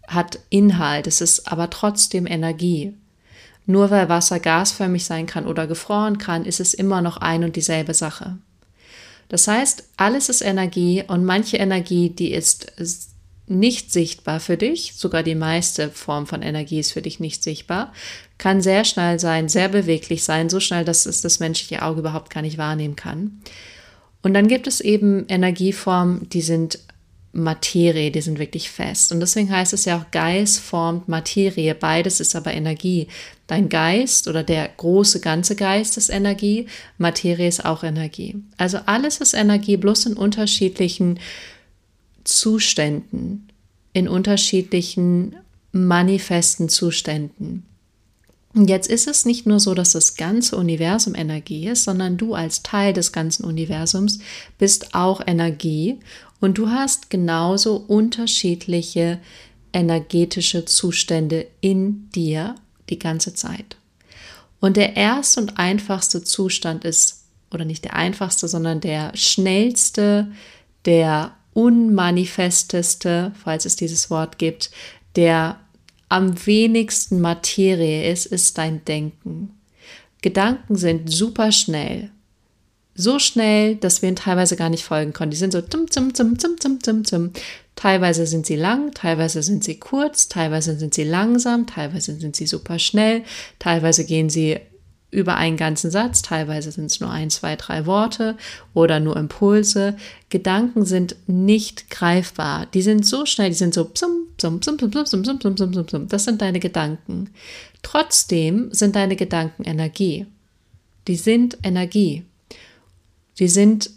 hat 0.08 0.40
Inhalt, 0.50 1.08
es 1.08 1.22
ist 1.22 1.52
aber 1.52 1.70
trotzdem 1.70 2.28
Energie. 2.28 2.94
Nur 3.66 3.92
weil 3.92 4.10
Wasser 4.10 4.40
gasförmig 4.40 5.06
sein 5.06 5.26
kann 5.26 5.48
oder 5.48 5.68
gefroren 5.68 6.18
kann, 6.18 6.44
ist 6.44 6.60
es 6.60 6.74
immer 6.74 7.02
noch 7.02 7.18
ein 7.18 7.46
und 7.46 7.56
dieselbe 7.56 7.94
Sache. 7.94 8.38
Das 9.30 9.48
heißt, 9.48 9.84
alles 9.96 10.28
ist 10.28 10.42
Energie 10.42 11.04
und 11.08 11.24
manche 11.24 11.58
Energie, 11.58 12.10
die 12.10 12.34
ist 12.34 12.74
nicht 13.48 13.92
sichtbar 13.92 14.40
für 14.40 14.58
dich, 14.58 14.94
sogar 14.96 15.24
die 15.24 15.36
meiste 15.36 15.90
Form 15.90 16.28
von 16.28 16.42
Energie 16.42 16.80
ist 16.80 16.94
für 16.94 17.02
dich 17.02 17.20
nicht 17.20 17.44
sichtbar, 17.44 17.92
kann 18.38 18.62
sehr 18.62 18.86
schnell 18.86 19.20
sein, 19.20 19.50
sehr 19.50 19.70
beweglich 19.70 20.24
sein, 20.24 20.50
so 20.50 20.60
schnell, 20.60 20.86
dass 20.86 21.06
es 21.06 21.22
das 21.22 21.40
menschliche 21.40 21.82
Auge 21.82 22.00
überhaupt 22.00 22.30
gar 22.30 22.42
nicht 22.42 22.58
wahrnehmen 22.58 22.96
kann. 22.96 23.42
Und 24.22 24.34
dann 24.34 24.48
gibt 24.48 24.68
es 24.68 24.80
eben 24.80 25.26
Energieformen, 25.28 26.30
die 26.30 26.42
sind 26.42 26.80
Materie, 27.34 28.12
die 28.12 28.22
sind 28.22 28.38
wirklich 28.38 28.70
fest. 28.70 29.12
Und 29.12 29.20
deswegen 29.20 29.52
heißt 29.52 29.74
es 29.74 29.86
ja 29.86 29.98
auch, 29.98 30.12
Geist 30.12 30.60
formt 30.60 31.10
Materie. 31.10 31.74
Beides 31.74 32.20
ist 32.20 32.36
aber 32.36 32.54
Energie. 32.54 33.08
Dein 33.48 33.70
Geist 33.70 34.28
oder 34.28 34.44
der 34.44 34.70
große 34.78 35.20
ganze 35.20 35.56
Geist 35.56 35.98
ist 35.98 36.10
Energie, 36.10 36.68
Materie 36.98 37.48
ist 37.48 37.66
auch 37.66 37.84
Energie. 37.84 38.36
Also 38.58 38.78
alles 38.86 39.18
ist 39.18 39.34
Energie, 39.34 39.78
bloß 39.78 40.06
in 40.06 40.14
unterschiedlichen 40.14 41.20
Zuständen, 42.24 43.48
in 43.94 44.08
unterschiedlichen 44.08 45.36
manifesten 45.72 46.70
Zuständen. 46.70 47.66
Und 48.56 48.70
jetzt 48.70 48.88
ist 48.88 49.08
es 49.08 49.26
nicht 49.26 49.48
nur 49.48 49.60
so, 49.60 49.74
dass 49.74 49.94
das 49.94 50.16
ganze 50.16 50.58
Universum 50.58 51.16
Energie 51.16 51.68
ist, 51.68 51.86
sondern 51.86 52.18
du 52.18 52.36
als 52.36 52.62
Teil 52.62 52.94
des 52.94 53.12
ganzen 53.12 53.46
Universums 53.46 54.20
bist 54.60 54.94
auch 54.94 55.22
Energie 55.26 56.00
und 56.40 56.58
du 56.58 56.70
hast 56.70 57.10
genauso 57.10 57.78
unterschiedliche 57.78 59.20
energetische 59.72 60.66
Zustände 60.66 61.48
in 61.62 62.10
dir 62.12 62.56
die 62.90 63.00
ganze 63.00 63.34
Zeit. 63.34 63.76
Und 64.60 64.78
der 64.78 64.96
erste 64.96 65.42
und 65.42 65.58
einfachste 65.58 66.24
Zustand 66.24 66.86
ist, 66.86 67.24
oder 67.52 67.66
nicht 67.66 67.84
der 67.84 67.96
einfachste, 67.96 68.48
sondern 68.48 68.82
der 68.82 69.12
schnellste, 69.16 70.32
der 70.86 71.36
unmanifesteste, 71.54 73.32
falls 73.44 73.66
es 73.66 73.76
dieses 73.76 74.10
Wort 74.10 74.38
gibt, 74.38 74.72
der 75.16 75.60
am 76.10 76.46
wenigsten 76.46 77.22
Materie 77.22 78.12
ist, 78.12 78.26
ist 78.26 78.58
dein 78.58 78.86
Denken. 78.86 79.52
Gedanken 80.22 80.76
sind 80.76 81.12
super 81.12 81.52
schnell. 81.52 82.12
So 82.96 83.18
schnell, 83.18 83.76
dass 83.76 84.02
wir 84.02 84.10
ihnen 84.10 84.16
teilweise 84.16 84.56
gar 84.56 84.70
nicht 84.70 84.84
folgen 84.84 85.14
können. 85.14 85.32
Die 85.32 85.38
sind 85.38 85.52
so 85.52 85.62
zum, 85.62 85.90
zum, 85.90 86.14
zum, 86.14 86.38
zum, 86.38 86.60
zum, 86.60 86.84
zum, 86.84 87.06
zum. 87.06 87.32
Teilweise 87.76 88.28
sind 88.28 88.46
sie 88.46 88.56
lang, 88.56 88.94
teilweise 88.94 89.42
sind 89.42 89.64
sie 89.64 89.80
kurz, 89.80 90.30
teilweise 90.30 90.78
sind 90.78 90.94
sie 90.94 91.04
langsam, 91.04 91.66
teilweise 91.66 92.16
sind 92.20 92.36
sie 92.36 92.46
super 92.46 92.78
schnell, 92.78 93.24
teilweise 93.58 94.06
gehen 94.06 94.30
sie 94.30 94.60
über 95.14 95.36
einen 95.36 95.58
ganzen 95.58 95.92
Satz, 95.92 96.24
teilweise 96.24 96.72
sind 96.72 96.86
es 96.86 97.00
nur 97.00 97.10
ein, 97.10 97.30
zwei, 97.30 97.56
drei 97.56 97.86
Worte 97.86 98.36
oder 98.74 99.00
nur 99.00 99.16
Impulse. 99.16 99.96
Gedanken 100.30 100.86
sind 100.86 101.16
nicht 101.28 101.90
greifbar. 101.90 102.66
Die 102.74 102.82
sind 102.82 103.06
so 103.06 103.26
schnell, 103.26 103.50
die 103.50 103.56
sind 103.56 103.74
so 103.74 103.86
psum, 103.86 104.28
psum, 104.38 104.60
psum, 104.60 104.78
psum, 104.78 104.92
psum, 104.92 105.06
psum, 105.22 105.40
psum, 105.40 105.56
psum, 105.56 105.86
psum. 105.86 106.08
Das 106.08 106.26
sind 106.26 106.42
deine 106.42 106.60
Gedanken. 106.60 107.30
Trotzdem 107.84 108.70
sind 108.74 108.96
deine 108.96 109.16
Gedanken 109.16 109.64
Energie. 109.64 110.26
Die 111.08 111.16
sind 111.16 111.58
Energie. 111.64 112.26
Die 113.40 113.48
sind 113.48 113.92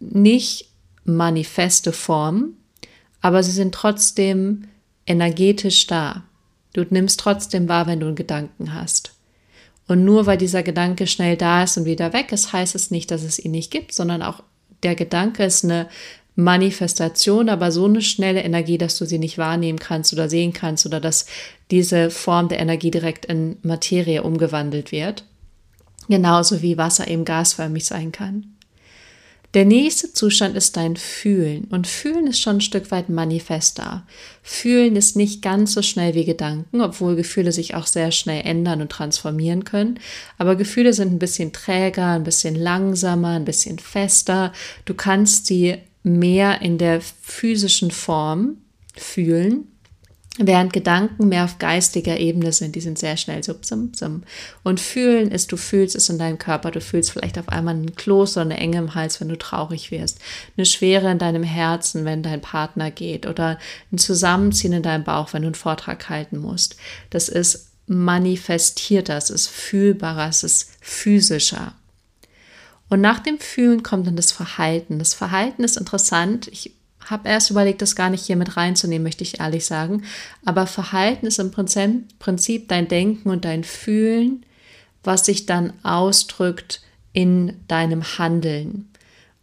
nicht 0.00 0.66
manifeste 1.04 1.92
Form, 1.92 2.54
aber 3.20 3.42
sie 3.42 3.52
sind 3.52 3.74
trotzdem 3.74 4.64
energetisch 5.06 5.86
da. 5.86 6.24
Du 6.72 6.84
nimmst 6.90 7.20
trotzdem 7.20 7.68
wahr, 7.68 7.86
wenn 7.86 8.00
du 8.00 8.06
einen 8.06 8.16
Gedanken 8.16 8.74
hast. 8.74 9.12
Und 9.90 10.04
nur 10.04 10.26
weil 10.26 10.38
dieser 10.38 10.62
Gedanke 10.62 11.08
schnell 11.08 11.36
da 11.36 11.64
ist 11.64 11.76
und 11.76 11.84
wieder 11.84 12.12
weg 12.12 12.30
ist, 12.30 12.52
heißt 12.52 12.76
es 12.76 12.92
nicht, 12.92 13.10
dass 13.10 13.24
es 13.24 13.40
ihn 13.40 13.50
nicht 13.50 13.72
gibt, 13.72 13.92
sondern 13.92 14.22
auch 14.22 14.44
der 14.84 14.94
Gedanke 14.94 15.42
ist 15.42 15.64
eine 15.64 15.88
Manifestation, 16.36 17.48
aber 17.48 17.72
so 17.72 17.86
eine 17.86 18.00
schnelle 18.00 18.44
Energie, 18.44 18.78
dass 18.78 18.96
du 18.98 19.04
sie 19.04 19.18
nicht 19.18 19.36
wahrnehmen 19.36 19.80
kannst 19.80 20.12
oder 20.12 20.28
sehen 20.28 20.52
kannst 20.52 20.86
oder 20.86 21.00
dass 21.00 21.26
diese 21.72 22.10
Form 22.10 22.46
der 22.46 22.60
Energie 22.60 22.92
direkt 22.92 23.24
in 23.24 23.56
Materie 23.62 24.22
umgewandelt 24.22 24.92
wird. 24.92 25.24
Genauso 26.08 26.62
wie 26.62 26.78
Wasser 26.78 27.08
eben 27.08 27.24
gasförmig 27.24 27.84
sein 27.84 28.12
kann. 28.12 28.46
Der 29.52 29.64
nächste 29.64 30.12
Zustand 30.12 30.56
ist 30.56 30.76
dein 30.76 30.96
Fühlen. 30.96 31.64
Und 31.70 31.88
Fühlen 31.88 32.28
ist 32.28 32.40
schon 32.40 32.56
ein 32.56 32.60
Stück 32.60 32.92
weit 32.92 33.08
manifester. 33.08 34.06
Fühlen 34.42 34.94
ist 34.94 35.16
nicht 35.16 35.42
ganz 35.42 35.72
so 35.72 35.82
schnell 35.82 36.14
wie 36.14 36.24
Gedanken, 36.24 36.80
obwohl 36.80 37.16
Gefühle 37.16 37.50
sich 37.50 37.74
auch 37.74 37.88
sehr 37.88 38.12
schnell 38.12 38.46
ändern 38.46 38.80
und 38.80 38.92
transformieren 38.92 39.64
können. 39.64 39.98
Aber 40.38 40.54
Gefühle 40.54 40.92
sind 40.92 41.12
ein 41.12 41.18
bisschen 41.18 41.52
träger, 41.52 42.10
ein 42.10 42.22
bisschen 42.22 42.54
langsamer, 42.54 43.30
ein 43.30 43.44
bisschen 43.44 43.80
fester. 43.80 44.52
Du 44.84 44.94
kannst 44.94 45.46
sie 45.46 45.78
mehr 46.04 46.62
in 46.62 46.78
der 46.78 47.00
physischen 47.00 47.90
Form 47.90 48.58
fühlen 48.96 49.66
Während 50.38 50.72
Gedanken 50.72 51.28
mehr 51.28 51.44
auf 51.44 51.58
geistiger 51.58 52.16
Ebene 52.18 52.52
sind, 52.52 52.76
die 52.76 52.80
sind 52.80 52.98
sehr 52.98 53.16
schnell 53.16 53.42
so 53.42 53.52
zum, 53.54 53.92
zum. 53.94 54.22
Und 54.62 54.78
fühlen 54.78 55.32
ist, 55.32 55.50
du 55.50 55.56
fühlst 55.56 55.96
es 55.96 56.08
in 56.08 56.18
deinem 56.18 56.38
Körper, 56.38 56.70
du 56.70 56.80
fühlst 56.80 57.10
vielleicht 57.10 57.36
auf 57.36 57.48
einmal 57.48 57.74
einen 57.74 57.96
Kloß 57.96 58.36
oder 58.36 58.42
eine 58.42 58.56
Enge 58.56 58.78
im 58.78 58.94
Hals, 58.94 59.20
wenn 59.20 59.28
du 59.28 59.36
traurig 59.36 59.90
wirst, 59.90 60.20
eine 60.56 60.66
Schwere 60.66 61.10
in 61.10 61.18
deinem 61.18 61.42
Herzen, 61.42 62.04
wenn 62.04 62.22
dein 62.22 62.40
Partner 62.40 62.92
geht 62.92 63.26
oder 63.26 63.58
ein 63.90 63.98
Zusammenziehen 63.98 64.72
in 64.72 64.84
deinem 64.84 65.02
Bauch, 65.02 65.32
wenn 65.32 65.42
du 65.42 65.48
einen 65.48 65.56
Vortrag 65.56 66.08
halten 66.08 66.38
musst. 66.38 66.76
Das 67.10 67.28
ist 67.28 67.66
manifestierter, 67.88 69.16
es 69.16 69.30
ist 69.30 69.48
fühlbarer, 69.48 70.28
es 70.28 70.44
ist 70.44 70.70
physischer. 70.80 71.74
Und 72.88 73.00
nach 73.00 73.18
dem 73.18 73.40
Fühlen 73.40 73.82
kommt 73.82 74.06
dann 74.06 74.16
das 74.16 74.30
Verhalten. 74.30 75.00
Das 75.00 75.14
Verhalten 75.14 75.64
ist 75.64 75.76
interessant. 75.76 76.48
Ich 76.48 76.72
habe 77.10 77.28
erst 77.28 77.50
überlegt, 77.50 77.82
das 77.82 77.96
gar 77.96 78.10
nicht 78.10 78.24
hier 78.24 78.36
mit 78.36 78.56
reinzunehmen, 78.56 79.02
möchte 79.02 79.24
ich 79.24 79.40
ehrlich 79.40 79.66
sagen. 79.66 80.04
Aber 80.44 80.66
Verhalten 80.66 81.26
ist 81.26 81.38
im 81.38 81.50
Prinzip 81.50 82.68
dein 82.68 82.88
Denken 82.88 83.30
und 83.30 83.44
dein 83.44 83.64
Fühlen, 83.64 84.44
was 85.02 85.26
sich 85.26 85.46
dann 85.46 85.72
ausdrückt 85.82 86.82
in 87.12 87.56
deinem 87.68 88.18
Handeln. 88.18 88.88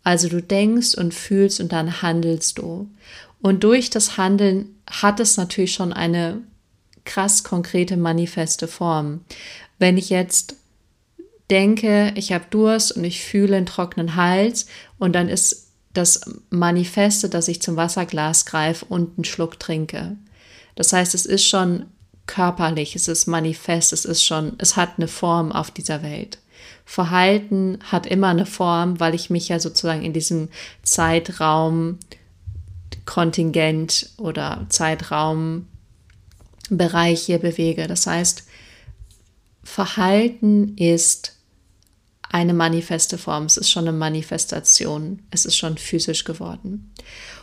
Also 0.04 0.30
du 0.30 0.42
denkst 0.42 0.96
und 0.96 1.14
fühlst 1.14 1.60
und 1.60 1.72
dann 1.72 2.02
handelst 2.02 2.60
du. 2.60 2.90
Und 3.42 3.64
durch 3.64 3.90
das 3.90 4.18
Handeln 4.18 4.76
hat 4.90 5.20
es 5.20 5.36
natürlich 5.36 5.74
schon 5.74 5.92
eine 5.92 6.42
krass 7.04 7.44
konkrete 7.44 7.98
manifeste 7.98 8.68
Form. 8.68 9.22
Wenn 9.80 9.98
ich 9.98 10.10
jetzt 10.10 10.56
denke, 11.50 12.14
ich 12.16 12.32
habe 12.32 12.46
Durst 12.50 12.92
und 12.94 13.04
ich 13.04 13.24
fühle 13.24 13.58
einen 13.58 13.66
trockenen 13.66 14.16
Hals 14.16 14.68
und 14.98 15.14
dann 15.14 15.30
ist 15.30 15.67
das 15.98 16.22
Manifeste, 16.50 17.30
dass 17.30 17.48
ich 17.48 17.62
zum 17.62 17.76
Wasserglas 17.76 18.46
greife 18.46 18.86
und 18.86 19.18
einen 19.18 19.26
Schluck 19.26 19.60
trinke. 19.60 20.16
Das 20.76 20.94
heißt, 20.94 21.16
es 21.16 21.26
ist 21.26 21.46
schon 21.46 21.88
körperlich, 22.28 22.96
es 22.96 23.08
ist 23.08 23.26
manifest, 23.28 23.94
es 23.94 24.06
ist 24.06 24.24
schon, 24.24 24.54
es 24.60 24.76
hat 24.76 24.92
eine 24.98 25.08
Form 25.08 25.52
auf 25.52 25.72
dieser 25.72 26.04
Welt. 26.04 26.40
Verhalten 26.86 27.80
hat 27.84 28.06
immer 28.06 28.28
eine 28.28 28.46
Form, 28.46 29.00
weil 29.00 29.16
ich 29.16 29.30
mich 29.30 29.50
ja 29.50 29.60
sozusagen 29.60 30.04
in 30.04 30.14
diesem 30.14 30.50
Zeitraum 30.84 32.00
Kontingent 33.06 34.12
oder 34.18 34.66
Zeitraumbereich 34.70 35.66
hier 37.22 37.40
bewege. 37.40 37.88
Das 37.88 38.06
heißt, 38.06 38.44
Verhalten 39.64 40.76
ist 40.78 41.37
eine 42.30 42.54
manifeste 42.54 43.18
Form. 43.18 43.46
Es 43.46 43.58
ist 43.58 43.70
schon 43.70 43.88
eine 43.88 43.98
Manifestation. 43.98 45.24
Es 45.32 45.46
ist 45.46 45.56
schon 45.56 45.78
physisch 45.78 46.24
geworden. 46.24 46.92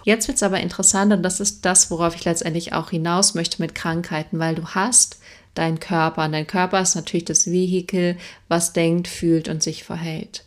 Jetzt 0.05 0.29
wird 0.29 0.37
es 0.37 0.43
aber 0.43 0.61
interessant 0.61 1.13
und 1.13 1.23
das 1.23 1.41
ist 1.41 1.65
das, 1.65 1.91
worauf 1.91 2.15
ich 2.15 2.25
letztendlich 2.25 2.73
auch 2.73 2.91
hinaus 2.91 3.35
möchte 3.35 3.63
mit 3.63 3.75
Krankheiten, 3.75 4.39
weil 4.39 4.55
du 4.55 4.67
hast 4.69 5.19
deinen 5.55 5.81
Körper 5.81 6.25
und 6.25 6.33
dein 6.33 6.47
Körper 6.47 6.81
ist 6.81 6.97
natürlich 6.97 7.25
das 7.25 7.47
Vehikel, 7.47 8.17
was 8.49 8.73
denkt, 8.73 9.09
fühlt 9.09 9.49
und 9.49 9.63
sich 9.63 9.85
verhält. 9.85 10.45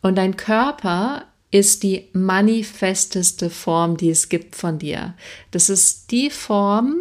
Und 0.00 0.16
dein 0.16 0.36
Körper 0.36 1.24
ist 1.50 1.82
die 1.82 2.08
manifesteste 2.12 3.50
Form, 3.50 3.96
die 3.96 4.10
es 4.10 4.28
gibt 4.28 4.56
von 4.56 4.78
dir. 4.78 5.14
Das 5.50 5.68
ist 5.68 6.10
die 6.10 6.30
Form, 6.30 6.94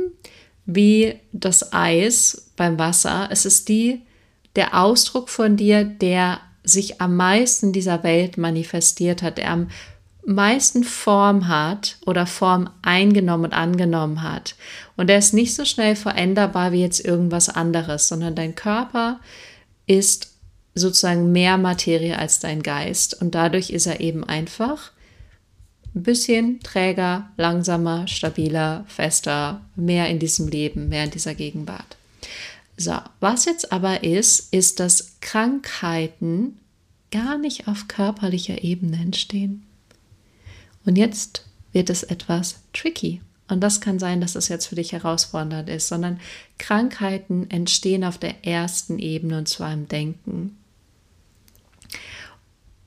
wie 0.66 1.16
das 1.32 1.74
Eis 1.74 2.52
beim 2.56 2.78
Wasser. 2.78 3.30
Es 3.32 3.46
ist 3.46 3.70
die, 3.70 4.02
der 4.56 4.80
Ausdruck 4.80 5.30
von 5.30 5.58
dir, 5.58 5.84
der 5.84 6.40
sich 6.64 7.02
am 7.02 7.16
meisten 7.16 7.74
dieser 7.74 8.04
Welt 8.04 8.38
manifestiert 8.38 9.22
hat, 9.22 9.38
der 9.38 9.52
am 9.52 9.68
meisten 10.26 10.84
Form 10.84 11.48
hat 11.48 11.98
oder 12.06 12.26
Form 12.26 12.70
eingenommen 12.82 13.46
und 13.46 13.54
angenommen 13.54 14.24
hat. 14.24 14.56
Und 14.96 15.08
der 15.08 15.18
ist 15.18 15.34
nicht 15.34 15.54
so 15.54 15.66
schnell 15.66 15.96
veränderbar 15.96 16.72
wie 16.72 16.82
jetzt 16.82 17.04
irgendwas 17.04 17.50
anderes, 17.50 18.08
sondern 18.08 18.36
dein 18.36 18.56
Körper 18.56 19.20
ist 19.86 20.34
sozusagen 20.76 21.32
mehr 21.32 21.58
Materie 21.58 22.18
als 22.18 22.40
dein 22.40 22.64
Geist. 22.64 23.22
Und 23.22 23.36
dadurch 23.36 23.70
ist 23.70 23.86
er 23.86 24.00
eben 24.00 24.24
einfach 24.24 24.92
ein 25.96 26.04
bisschen 26.04 26.60
träger, 26.62 27.30
langsamer, 27.38 28.08
stabiler, 28.08 28.86
fester, 28.88 29.62
mehr 29.76 30.08
in 30.08 30.20
diesem 30.20 30.48
Leben, 30.48 30.90
mehr 30.90 31.04
in 31.04 31.12
dieser 31.12 31.36
Gegenwart. 31.36 31.98
So, 32.78 32.98
was 33.20 33.46
jetzt 33.46 33.72
aber 33.72 34.04
ist, 34.04 34.54
ist, 34.54 34.80
dass 34.80 35.20
Krankheiten 35.22 36.60
gar 37.12 37.38
nicht 37.38 37.68
auf 37.68 37.88
körperlicher 37.88 38.64
Ebene 38.64 38.98
entstehen. 38.98 39.66
Und 40.86 40.98
jetzt 40.98 41.46
wird 41.72 41.90
es 41.90 42.04
etwas 42.04 42.62
tricky. 42.74 43.22
Und 43.48 43.62
das 43.62 43.82
kann 43.82 44.00
sein, 44.00 44.22
dass 44.22 44.36
es 44.36 44.48
jetzt 44.48 44.68
für 44.68 44.76
dich 44.76 44.94
herausfordernd 44.94 45.70
ist, 45.70 45.88
sondern 45.88 46.20
Krankheiten 46.58 47.50
entstehen 47.52 48.04
auf 48.04 48.18
der 48.18 48.46
ersten 48.46 49.00
Ebene 49.00 49.38
und 49.38 49.48
zwar 49.48 49.74
im 49.74 49.88
Denken. 49.88 50.58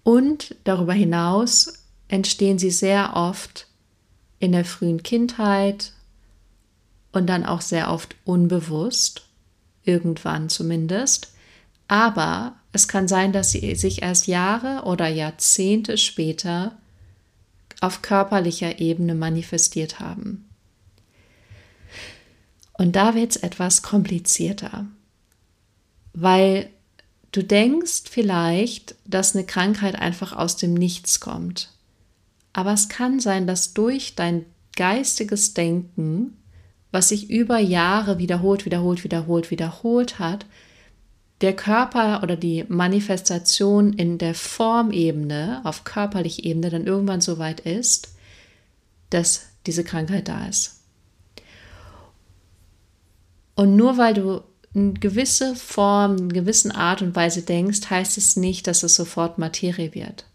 Und 0.03 0.55
darüber 0.65 0.93
hinaus 0.93 1.85
entstehen 2.09 2.59
sie 2.59 2.71
sehr 2.71 3.15
oft 3.15 3.67
in 4.39 4.53
der 4.53 4.65
frühen 4.65 5.03
Kindheit 5.03 5.93
und 7.13 7.27
dann 7.27 7.45
auch 7.45 7.61
sehr 7.61 7.91
oft 7.91 8.17
unbewusst, 8.25 9.26
irgendwann 9.87 10.49
zumindest. 10.49 11.33
Aber 11.89 12.57
es 12.73 12.89
kann 12.89 13.09
sein, 13.09 13.33
dass 13.33 13.53
sie 13.53 13.75
sich 13.75 14.03
erst 14.03 14.27
Jahre 14.27 14.85
oder 14.85 15.09
Jahrzehnte 15.09 15.97
später 15.97 16.77
auf 17.81 18.03
körperlicher 18.03 18.81
Ebene 18.81 19.15
manifestiert 19.15 20.01
haben. 20.01 20.49
Und 22.73 22.97
da 22.97 23.15
wird 23.15 23.31
es 23.31 23.37
etwas 23.37 23.83
komplizierter, 23.83 24.87
weil 26.13 26.69
du 27.33 27.43
denkst 27.43 28.03
vielleicht, 28.11 28.97
dass 29.07 29.35
eine 29.35 29.47
Krankheit 29.47 29.95
einfach 29.95 30.35
aus 30.35 30.57
dem 30.57 30.75
Nichts 30.75 31.21
kommt. 31.21 31.71
Aber 32.53 32.73
es 32.73 32.89
kann 32.89 33.21
sein, 33.21 33.47
dass 33.47 33.75
durch 33.75 34.15
dein 34.15 34.45
geistiges 34.77 35.55
Denken, 35.55 36.37
was 36.93 37.09
sich 37.09 37.31
über 37.31 37.59
Jahre 37.59 38.19
wiederholt, 38.19 38.65
wiederholt, 38.65 39.05
wiederholt, 39.05 39.51
wiederholt 39.51 40.19
hat, 40.19 40.47
der 41.41 41.55
Körper 41.55 42.23
oder 42.23 42.37
die 42.37 42.65
Manifestation 42.69 43.93
in 43.93 44.19
der 44.19 44.35
Formebene, 44.35 45.61
auf 45.65 45.85
körperlicher 45.85 46.45
Ebene, 46.45 46.71
dann 46.71 46.87
irgendwann 46.87 47.21
so 47.21 47.39
weit 47.39 47.61
ist, 47.61 48.15
dass 49.11 49.47
diese 49.67 49.85
Krankheit 49.85 50.29
da 50.29 50.47
ist. 50.47 50.81
Und 53.55 53.77
nur 53.77 53.99
weil 53.99 54.15
du 54.15 54.43
eine 54.75 54.93
gewisse 54.95 55.55
Form, 55.55 56.17
eine 56.17 56.29
gewisse 56.29 56.75
Art 56.75 57.03
und 57.03 57.17
Weise 57.17 57.43
denkst, 57.43 57.89
heißt 57.89 58.19
es 58.19 58.37
nicht, 58.37 58.67
dass 58.67 58.83
es 58.83 58.95
sofort 58.95 59.39
Materie 59.39 59.95
wird. 59.95 60.27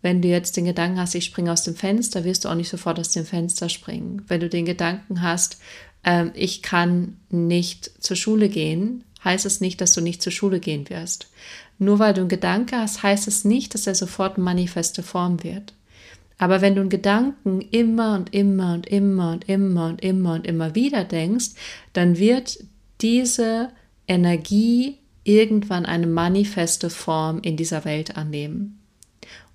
Wenn 0.00 0.22
du 0.22 0.28
jetzt 0.28 0.56
den 0.56 0.64
Gedanken 0.64 1.00
hast, 1.00 1.14
ich 1.14 1.24
springe 1.24 1.52
aus 1.52 1.64
dem 1.64 1.74
Fenster, 1.74 2.24
wirst 2.24 2.44
du 2.44 2.48
auch 2.48 2.54
nicht 2.54 2.68
sofort 2.68 3.00
aus 3.00 3.10
dem 3.10 3.24
Fenster 3.24 3.68
springen. 3.68 4.22
Wenn 4.28 4.40
du 4.40 4.48
den 4.48 4.64
Gedanken 4.64 5.22
hast, 5.22 5.58
äh, 6.04 6.26
ich 6.34 6.62
kann 6.62 7.16
nicht 7.30 7.90
zur 8.02 8.16
Schule 8.16 8.48
gehen, 8.48 9.04
heißt 9.24 9.46
es 9.46 9.60
nicht, 9.60 9.80
dass 9.80 9.94
du 9.94 10.00
nicht 10.00 10.22
zur 10.22 10.32
Schule 10.32 10.60
gehen 10.60 10.88
wirst. 10.88 11.28
Nur 11.78 11.98
weil 11.98 12.14
du 12.14 12.20
einen 12.20 12.28
Gedanke 12.28 12.76
hast, 12.76 13.02
heißt 13.02 13.28
es 13.28 13.44
nicht, 13.44 13.74
dass 13.74 13.86
er 13.86 13.94
sofort 13.94 14.38
manifeste 14.38 15.02
Form 15.02 15.42
wird. 15.42 15.74
Aber 16.38 16.60
wenn 16.60 16.76
du 16.76 16.80
einen 16.82 16.90
Gedanken 16.90 17.60
immer 17.60 18.14
und 18.14 18.32
immer 18.32 18.74
und 18.74 18.86
immer 18.86 19.32
und 19.32 19.48
immer 19.48 19.86
und 19.88 20.00
immer 20.02 20.34
und 20.34 20.46
immer 20.46 20.74
wieder 20.76 21.04
denkst, 21.04 21.50
dann 21.92 22.18
wird 22.18 22.58
diese 23.00 23.70
Energie 24.06 24.98
irgendwann 25.24 25.84
eine 25.84 26.06
manifeste 26.06 26.90
Form 26.90 27.40
in 27.40 27.56
dieser 27.56 27.84
Welt 27.84 28.16
annehmen. 28.16 28.77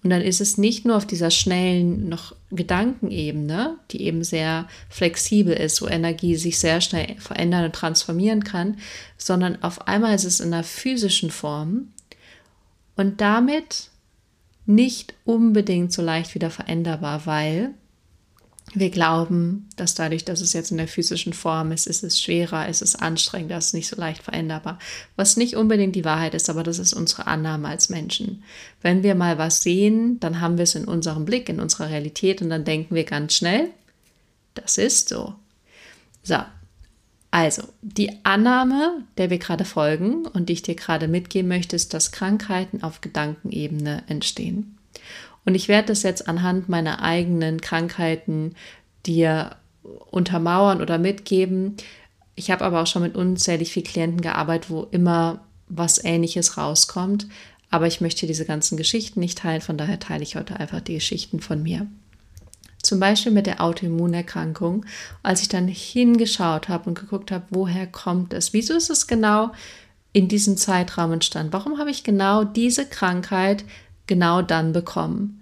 Und 0.03 0.09
dann 0.09 0.21
ist 0.21 0.41
es 0.41 0.57
nicht 0.57 0.85
nur 0.85 0.97
auf 0.97 1.07
dieser 1.07 1.31
schnellen 1.31 2.09
noch 2.09 2.35
Gedankenebene, 2.51 3.77
die 3.91 4.01
eben 4.01 4.23
sehr 4.23 4.67
flexibel 4.89 5.53
ist, 5.53 5.81
wo 5.81 5.87
Energie 5.87 6.35
sich 6.35 6.59
sehr 6.59 6.81
schnell 6.81 7.15
verändern 7.19 7.65
und 7.65 7.75
transformieren 7.75 8.43
kann, 8.43 8.77
sondern 9.17 9.63
auf 9.63 9.87
einmal 9.87 10.13
ist 10.13 10.25
es 10.25 10.41
in 10.41 10.53
einer 10.53 10.63
physischen 10.63 11.31
Form 11.31 11.93
und 12.97 13.21
damit 13.21 13.89
nicht 14.65 15.13
unbedingt 15.23 15.93
so 15.93 16.01
leicht 16.01 16.35
wieder 16.35 16.49
veränderbar, 16.49 17.25
weil 17.25 17.73
wir 18.73 18.89
glauben, 18.89 19.69
dass 19.75 19.95
dadurch, 19.95 20.25
dass 20.25 20.41
es 20.41 20.53
jetzt 20.53 20.71
in 20.71 20.77
der 20.77 20.88
physischen 20.88 21.33
Form 21.33 21.71
ist, 21.71 21.88
ist 21.88 22.03
es 22.03 22.21
schwerer, 22.21 22.67
ist 22.67 22.81
es 22.81 22.95
anstrengender, 22.95 23.57
ist 23.57 23.73
nicht 23.73 23.88
so 23.88 23.95
leicht 23.95 24.23
veränderbar. 24.23 24.79
Was 25.15 25.38
nicht 25.38 25.55
unbedingt 25.55 25.95
die 25.95 26.05
Wahrheit 26.05 26.33
ist, 26.33 26.49
aber 26.49 26.63
das 26.63 26.79
ist 26.79 26.93
unsere 26.93 27.27
Annahme 27.27 27.67
als 27.67 27.89
Menschen. 27.89 28.43
Wenn 28.81 29.03
wir 29.03 29.15
mal 29.15 29.38
was 29.38 29.63
sehen, 29.63 30.19
dann 30.19 30.41
haben 30.41 30.57
wir 30.57 30.63
es 30.63 30.75
in 30.75 30.86
unserem 30.86 31.25
Blick, 31.25 31.49
in 31.49 31.59
unserer 31.59 31.89
Realität 31.89 32.41
und 32.41 32.49
dann 32.49 32.65
denken 32.65 32.95
wir 32.95 33.03
ganz 33.03 33.36
schnell, 33.36 33.69
das 34.55 34.77
ist 34.77 35.09
so. 35.09 35.36
So, 36.23 36.38
also 37.31 37.63
die 37.81 38.12
Annahme, 38.23 39.03
der 39.17 39.29
wir 39.31 39.39
gerade 39.39 39.65
folgen 39.65 40.27
und 40.27 40.49
die 40.49 40.53
ich 40.53 40.62
dir 40.62 40.75
gerade 40.75 41.07
mitgeben 41.07 41.47
möchte, 41.47 41.75
ist, 41.75 41.93
dass 41.93 42.12
Krankheiten 42.12 42.83
auf 42.83 43.01
Gedankenebene 43.01 44.03
entstehen. 44.07 44.77
Und 45.45 45.56
ich 45.56 45.67
werde 45.67 45.89
das 45.89 46.03
jetzt 46.03 46.27
anhand 46.27 46.69
meiner 46.69 47.01
eigenen 47.01 47.62
Krankheiten 47.62 48.56
dir 49.06 49.58
untermauern 50.10 50.82
oder 50.82 50.97
mitgeben. 50.97 51.75
Ich 52.36 52.51
habe 52.51 52.63
aber 52.63 52.82
auch 52.82 52.88
schon 52.88 53.01
mit 53.01 53.15
unzählig 53.15 53.71
vielen 53.73 53.86
Klienten 53.86 54.21
gearbeitet, 54.21 54.69
wo 54.69 54.88
immer 54.91 55.41
was 55.67 56.03
Ähnliches 56.03 56.58
rauskommt. 56.58 57.27
Aber 57.69 57.88
ich 57.88 58.01
möchte 58.01 58.27
diese 58.27 58.45
ganzen 58.45 58.77
Geschichten 58.77 59.19
nicht 59.19 59.39
teilen, 59.39 59.62
von 59.62 59.77
daher 59.77 59.99
teile 59.99 60.23
ich 60.23 60.36
heute 60.36 60.60
einfach 60.60 60.82
die 60.82 60.93
Geschichten 60.93 61.39
von 61.39 61.63
mir. 61.63 61.88
Zum 62.84 62.99
Beispiel 62.99 63.32
mit 63.32 63.47
der 63.47 63.62
Autoimmunerkrankung, 63.62 64.86
als 65.23 65.41
ich 65.41 65.47
dann 65.47 65.67
hingeschaut 65.67 66.69
habe 66.69 66.89
und 66.89 66.99
geguckt 66.99 67.32
habe, 67.32 67.45
woher 67.49 67.88
kommt 67.88 68.34
es? 68.34 68.53
Wieso 68.53 68.75
ist 68.75 68.89
es 68.89 69.08
genau 69.08 69.53
in 70.12 70.27
diesem 70.27 70.58
Zeitraum 70.58 71.13
entstanden? 71.13 71.53
Warum 71.53 71.79
habe 71.79 71.89
ich 71.89 72.03
genau 72.03 72.43
diese 72.43 72.86
Krankheit 72.86 73.63
genau 74.07 74.41
dann 74.41 74.73
bekommen. 74.73 75.41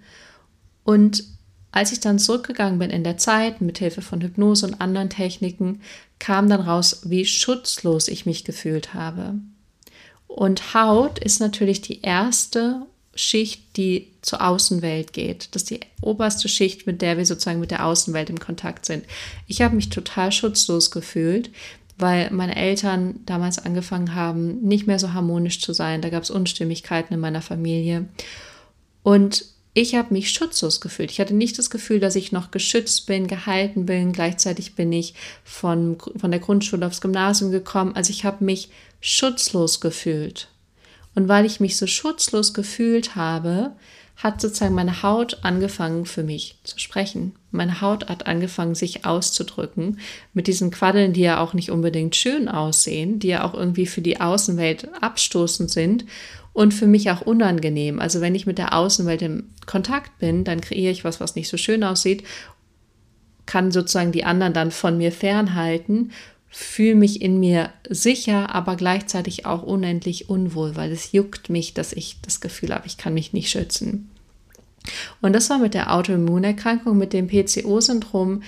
Und 0.84 1.24
als 1.70 1.92
ich 1.92 2.00
dann 2.00 2.18
zurückgegangen 2.18 2.78
bin 2.78 2.90
in 2.90 3.04
der 3.04 3.16
Zeit 3.16 3.60
mit 3.60 3.78
Hilfe 3.78 4.02
von 4.02 4.20
Hypnose 4.20 4.66
und 4.66 4.80
anderen 4.80 5.08
Techniken, 5.08 5.80
kam 6.18 6.48
dann 6.48 6.60
raus, 6.60 7.00
wie 7.04 7.24
schutzlos 7.24 8.08
ich 8.08 8.26
mich 8.26 8.44
gefühlt 8.44 8.92
habe. 8.94 9.34
Und 10.26 10.74
Haut 10.74 11.18
ist 11.18 11.40
natürlich 11.40 11.80
die 11.80 12.02
erste 12.02 12.86
Schicht, 13.14 13.76
die 13.76 14.08
zur 14.22 14.46
Außenwelt 14.46 15.12
geht. 15.12 15.54
Das 15.54 15.62
ist 15.62 15.70
die 15.70 15.80
oberste 16.00 16.48
Schicht, 16.48 16.86
mit 16.86 17.02
der 17.02 17.18
wir 17.18 17.26
sozusagen 17.26 17.60
mit 17.60 17.70
der 17.70 17.84
Außenwelt 17.84 18.30
im 18.30 18.40
Kontakt 18.40 18.86
sind. 18.86 19.04
Ich 19.46 19.60
habe 19.62 19.76
mich 19.76 19.90
total 19.90 20.32
schutzlos 20.32 20.90
gefühlt, 20.90 21.50
weil 21.98 22.30
meine 22.30 22.56
Eltern 22.56 23.20
damals 23.26 23.58
angefangen 23.58 24.14
haben, 24.14 24.60
nicht 24.62 24.86
mehr 24.86 24.98
so 24.98 25.12
harmonisch 25.12 25.60
zu 25.60 25.72
sein. 25.72 26.00
Da 26.00 26.08
gab 26.08 26.22
es 26.22 26.30
Unstimmigkeiten 26.30 27.14
in 27.14 27.20
meiner 27.20 27.42
Familie. 27.42 28.06
Und 29.02 29.44
ich 29.74 29.94
habe 29.94 30.12
mich 30.12 30.30
schutzlos 30.30 30.80
gefühlt. 30.80 31.10
Ich 31.10 31.18
hatte 31.18 31.34
nicht 31.34 31.58
das 31.58 31.70
Gefühl, 31.70 31.98
dass 31.98 32.14
ich 32.14 32.30
noch 32.30 32.50
geschützt 32.50 33.06
bin, 33.06 33.26
gehalten 33.26 33.86
bin. 33.86 34.12
Gleichzeitig 34.12 34.74
bin 34.74 34.92
ich 34.92 35.14
von, 35.44 35.96
von 36.16 36.30
der 36.30 36.40
Grundschule 36.40 36.86
aufs 36.86 37.00
Gymnasium 37.00 37.50
gekommen. 37.50 37.96
Also 37.96 38.10
ich 38.10 38.24
habe 38.24 38.44
mich 38.44 38.68
schutzlos 39.00 39.80
gefühlt. 39.80 40.48
Und 41.14 41.28
weil 41.28 41.46
ich 41.46 41.58
mich 41.58 41.76
so 41.76 41.86
schutzlos 41.86 42.52
gefühlt 42.52 43.16
habe, 43.16 43.72
hat 44.16 44.40
sozusagen 44.40 44.74
meine 44.74 45.02
Haut 45.02 45.38
angefangen 45.42 46.04
für 46.04 46.22
mich 46.22 46.56
zu 46.64 46.78
sprechen. 46.78 47.34
Meine 47.50 47.80
Haut 47.80 48.08
hat 48.08 48.26
angefangen, 48.26 48.74
sich 48.74 49.04
auszudrücken 49.04 49.98
mit 50.32 50.46
diesen 50.46 50.70
Quaddeln, 50.70 51.12
die 51.12 51.22
ja 51.22 51.40
auch 51.40 51.54
nicht 51.54 51.70
unbedingt 51.70 52.14
schön 52.14 52.48
aussehen, 52.48 53.18
die 53.18 53.28
ja 53.28 53.44
auch 53.44 53.54
irgendwie 53.54 53.86
für 53.86 54.02
die 54.02 54.20
Außenwelt 54.20 54.88
abstoßend 55.02 55.70
sind 55.70 56.04
und 56.52 56.74
für 56.74 56.86
mich 56.86 57.10
auch 57.10 57.22
unangenehm. 57.22 57.98
Also 57.98 58.20
wenn 58.20 58.34
ich 58.34 58.46
mit 58.46 58.58
der 58.58 58.74
Außenwelt 58.74 59.22
im 59.22 59.50
Kontakt 59.66 60.18
bin, 60.18 60.44
dann 60.44 60.60
kreiere 60.60 60.92
ich 60.92 61.04
was, 61.04 61.20
was 61.20 61.34
nicht 61.34 61.48
so 61.48 61.56
schön 61.56 61.82
aussieht, 61.84 62.24
kann 63.46 63.72
sozusagen 63.72 64.12
die 64.12 64.24
anderen 64.24 64.52
dann 64.52 64.70
von 64.70 64.98
mir 64.98 65.12
fernhalten, 65.12 66.12
fühle 66.48 66.94
mich 66.94 67.22
in 67.22 67.40
mir 67.40 67.70
sicher, 67.88 68.54
aber 68.54 68.76
gleichzeitig 68.76 69.46
auch 69.46 69.62
unendlich 69.62 70.28
unwohl, 70.28 70.76
weil 70.76 70.92
es 70.92 71.12
juckt 71.12 71.48
mich, 71.48 71.72
dass 71.72 71.92
ich 71.92 72.18
das 72.20 72.40
Gefühl 72.40 72.74
habe, 72.74 72.86
ich 72.86 72.98
kann 72.98 73.14
mich 73.14 73.32
nicht 73.32 73.50
schützen. 73.50 74.10
Und 75.20 75.32
das 75.32 75.48
war 75.48 75.58
mit 75.58 75.74
der 75.74 75.94
Autoimmunerkrankung, 75.94 76.98
mit 76.98 77.12
dem 77.12 77.28
PCO-Syndrom 77.28 78.42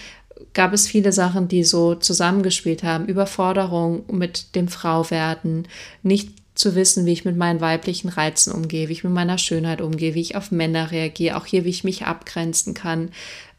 gab 0.52 0.72
es 0.72 0.86
viele 0.86 1.12
Sachen, 1.12 1.48
die 1.48 1.64
so 1.64 1.94
zusammengespielt 1.94 2.82
haben. 2.82 3.06
Überforderung 3.06 4.04
mit 4.10 4.54
dem 4.54 4.68
Frauwerden, 4.68 5.68
nicht 6.02 6.30
zu 6.54 6.74
wissen, 6.74 7.04
wie 7.06 7.12
ich 7.12 7.24
mit 7.24 7.36
meinen 7.36 7.60
weiblichen 7.60 8.08
Reizen 8.08 8.52
umgehe, 8.52 8.88
wie 8.88 8.92
ich 8.92 9.04
mit 9.04 9.12
meiner 9.12 9.38
Schönheit 9.38 9.80
umgehe, 9.80 10.14
wie 10.14 10.20
ich 10.20 10.36
auf 10.36 10.50
Männer 10.50 10.90
reagiere, 10.90 11.36
auch 11.36 11.46
hier, 11.46 11.64
wie 11.64 11.70
ich 11.70 11.84
mich 11.84 12.06
abgrenzen 12.06 12.74
kann. 12.74 13.10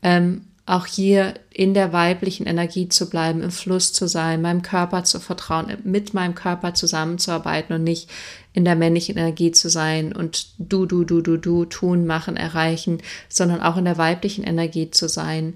Ähm, 0.01 0.41
auch 0.67 0.88
hier 0.88 1.36
in 1.51 1.75
der 1.75 1.93
weiblichen 1.93 2.47
Energie 2.47 2.89
zu 2.89 3.08
bleiben, 3.08 3.43
im 3.43 3.51
Fluss 3.51 3.93
zu 3.93 4.08
sein, 4.08 4.41
meinem 4.41 4.63
Körper 4.63 5.03
zu 5.03 5.19
vertrauen, 5.19 5.77
mit 5.84 6.15
meinem 6.15 6.34
Körper 6.34 6.73
zusammenzuarbeiten 6.73 7.75
und 7.75 7.84
nicht 7.84 8.10
in 8.53 8.65
der 8.65 8.75
männlichen 8.75 9.15
Energie 9.15 9.51
zu 9.51 9.69
sein 9.69 10.12
und 10.12 10.47
du, 10.58 10.88
du, 10.88 11.03
du, 11.03 11.21
du, 11.21 11.38
du, 11.38 11.65
tun, 11.65 12.08
machen, 12.08 12.36
erreichen, 12.36 12.99
sondern 13.29 13.62
auch 13.62 13.77
in 13.77 13.86
der 13.86 13.99
weiblichen 13.99 14.43
Energie 14.43 14.89
zu 14.89 15.08
sein, 15.08 15.53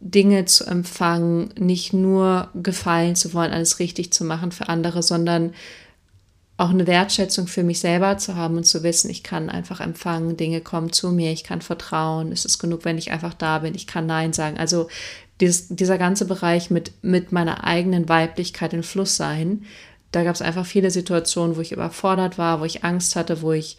Dinge 0.00 0.46
zu 0.46 0.64
empfangen, 0.64 1.50
nicht 1.58 1.92
nur 1.92 2.48
gefallen 2.54 3.16
zu 3.16 3.34
wollen, 3.34 3.52
alles 3.52 3.80
richtig 3.80 4.12
zu 4.12 4.24
machen 4.24 4.52
für 4.52 4.68
andere, 4.70 5.02
sondern 5.02 5.52
auch 6.58 6.70
eine 6.70 6.88
Wertschätzung 6.88 7.46
für 7.46 7.62
mich 7.62 7.78
selber 7.78 8.18
zu 8.18 8.34
haben 8.34 8.56
und 8.56 8.64
zu 8.64 8.82
wissen, 8.82 9.08
ich 9.08 9.22
kann 9.22 9.48
einfach 9.48 9.80
empfangen, 9.80 10.36
Dinge 10.36 10.60
kommen 10.60 10.92
zu 10.92 11.10
mir, 11.12 11.32
ich 11.32 11.44
kann 11.44 11.62
vertrauen, 11.62 12.32
es 12.32 12.44
ist 12.44 12.58
genug, 12.58 12.84
wenn 12.84 12.98
ich 12.98 13.12
einfach 13.12 13.32
da 13.32 13.60
bin, 13.60 13.76
ich 13.76 13.86
kann 13.86 14.06
Nein 14.06 14.32
sagen. 14.32 14.58
Also 14.58 14.88
dieses, 15.40 15.68
dieser 15.68 15.98
ganze 15.98 16.24
Bereich 16.24 16.68
mit, 16.68 16.92
mit 17.00 17.30
meiner 17.30 17.62
eigenen 17.62 18.08
Weiblichkeit 18.08 18.72
in 18.72 18.82
Fluss 18.82 19.16
sein, 19.16 19.64
da 20.10 20.24
gab 20.24 20.34
es 20.34 20.42
einfach 20.42 20.66
viele 20.66 20.90
Situationen, 20.90 21.56
wo 21.56 21.60
ich 21.60 21.70
überfordert 21.70 22.38
war, 22.38 22.60
wo 22.60 22.64
ich 22.64 22.82
Angst 22.82 23.14
hatte, 23.14 23.40
wo 23.40 23.52
ich 23.52 23.78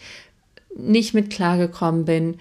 nicht 0.77 1.13
mit 1.13 1.29
klargekommen 1.29 2.05
bin. 2.05 2.37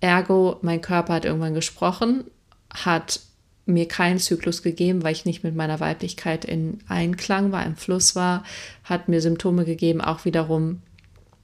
Ergo, 0.00 0.58
mein 0.60 0.82
Körper 0.82 1.14
hat 1.14 1.24
irgendwann 1.24 1.54
gesprochen, 1.54 2.24
hat 2.70 3.20
mir 3.66 3.88
keinen 3.88 4.18
Zyklus 4.18 4.62
gegeben, 4.62 5.02
weil 5.02 5.12
ich 5.12 5.24
nicht 5.24 5.42
mit 5.42 5.54
meiner 5.54 5.80
Weiblichkeit 5.80 6.44
in 6.44 6.78
Einklang 6.88 7.52
war, 7.52 7.64
im 7.64 7.76
Fluss 7.76 8.14
war, 8.14 8.44
hat 8.84 9.08
mir 9.08 9.20
Symptome 9.20 9.64
gegeben, 9.64 10.00
auch 10.00 10.24
wiederum, 10.24 10.82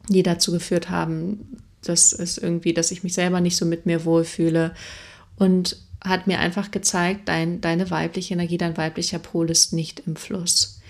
die 0.09 0.22
dazu 0.22 0.52
geführt 0.52 0.90
haben, 0.90 1.59
dass 1.83 2.12
es 2.12 2.37
irgendwie, 2.37 2.74
dass 2.74 2.90
ich 2.90 3.02
mich 3.02 3.14
selber 3.14 3.40
nicht 3.40 3.56
so 3.56 3.64
mit 3.64 3.87
mir 3.87 4.04
wohlfühle 4.04 4.74
und 5.37 5.76
hat 6.02 6.26
mir 6.26 6.38
einfach 6.38 6.70
gezeigt, 6.70 7.28
dein, 7.28 7.61
deine 7.61 7.90
weibliche 7.90 8.35
Energie, 8.35 8.59
dein 8.59 8.76
weiblicher 8.76 9.18
Pol 9.18 9.50
ist 9.50 9.72
nicht 9.72 10.02
im 10.06 10.16
Fluss. 10.16 10.80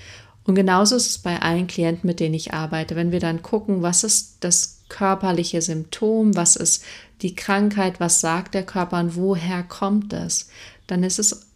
Und 0.44 0.54
genauso 0.54 0.96
ist 0.96 1.10
es 1.10 1.18
bei 1.18 1.40
allen 1.40 1.66
Klienten, 1.66 2.06
mit 2.06 2.18
denen 2.18 2.34
ich 2.34 2.54
arbeite. 2.54 2.96
Wenn 2.96 3.12
wir 3.12 3.20
dann 3.20 3.42
gucken, 3.42 3.82
was 3.82 4.04
ist 4.04 4.38
das 4.40 4.80
körperliche 4.88 5.62
Symptom, 5.62 6.34
was 6.34 6.56
ist 6.56 6.84
die 7.22 7.34
Krankheit, 7.34 8.00
was 8.00 8.20
sagt 8.20 8.54
der 8.54 8.64
Körper 8.64 8.98
und 8.98 9.16
woher 9.16 9.62
kommt 9.62 10.12
das, 10.12 10.48
dann 10.90 11.02
ist 11.02 11.18
es 11.18 11.46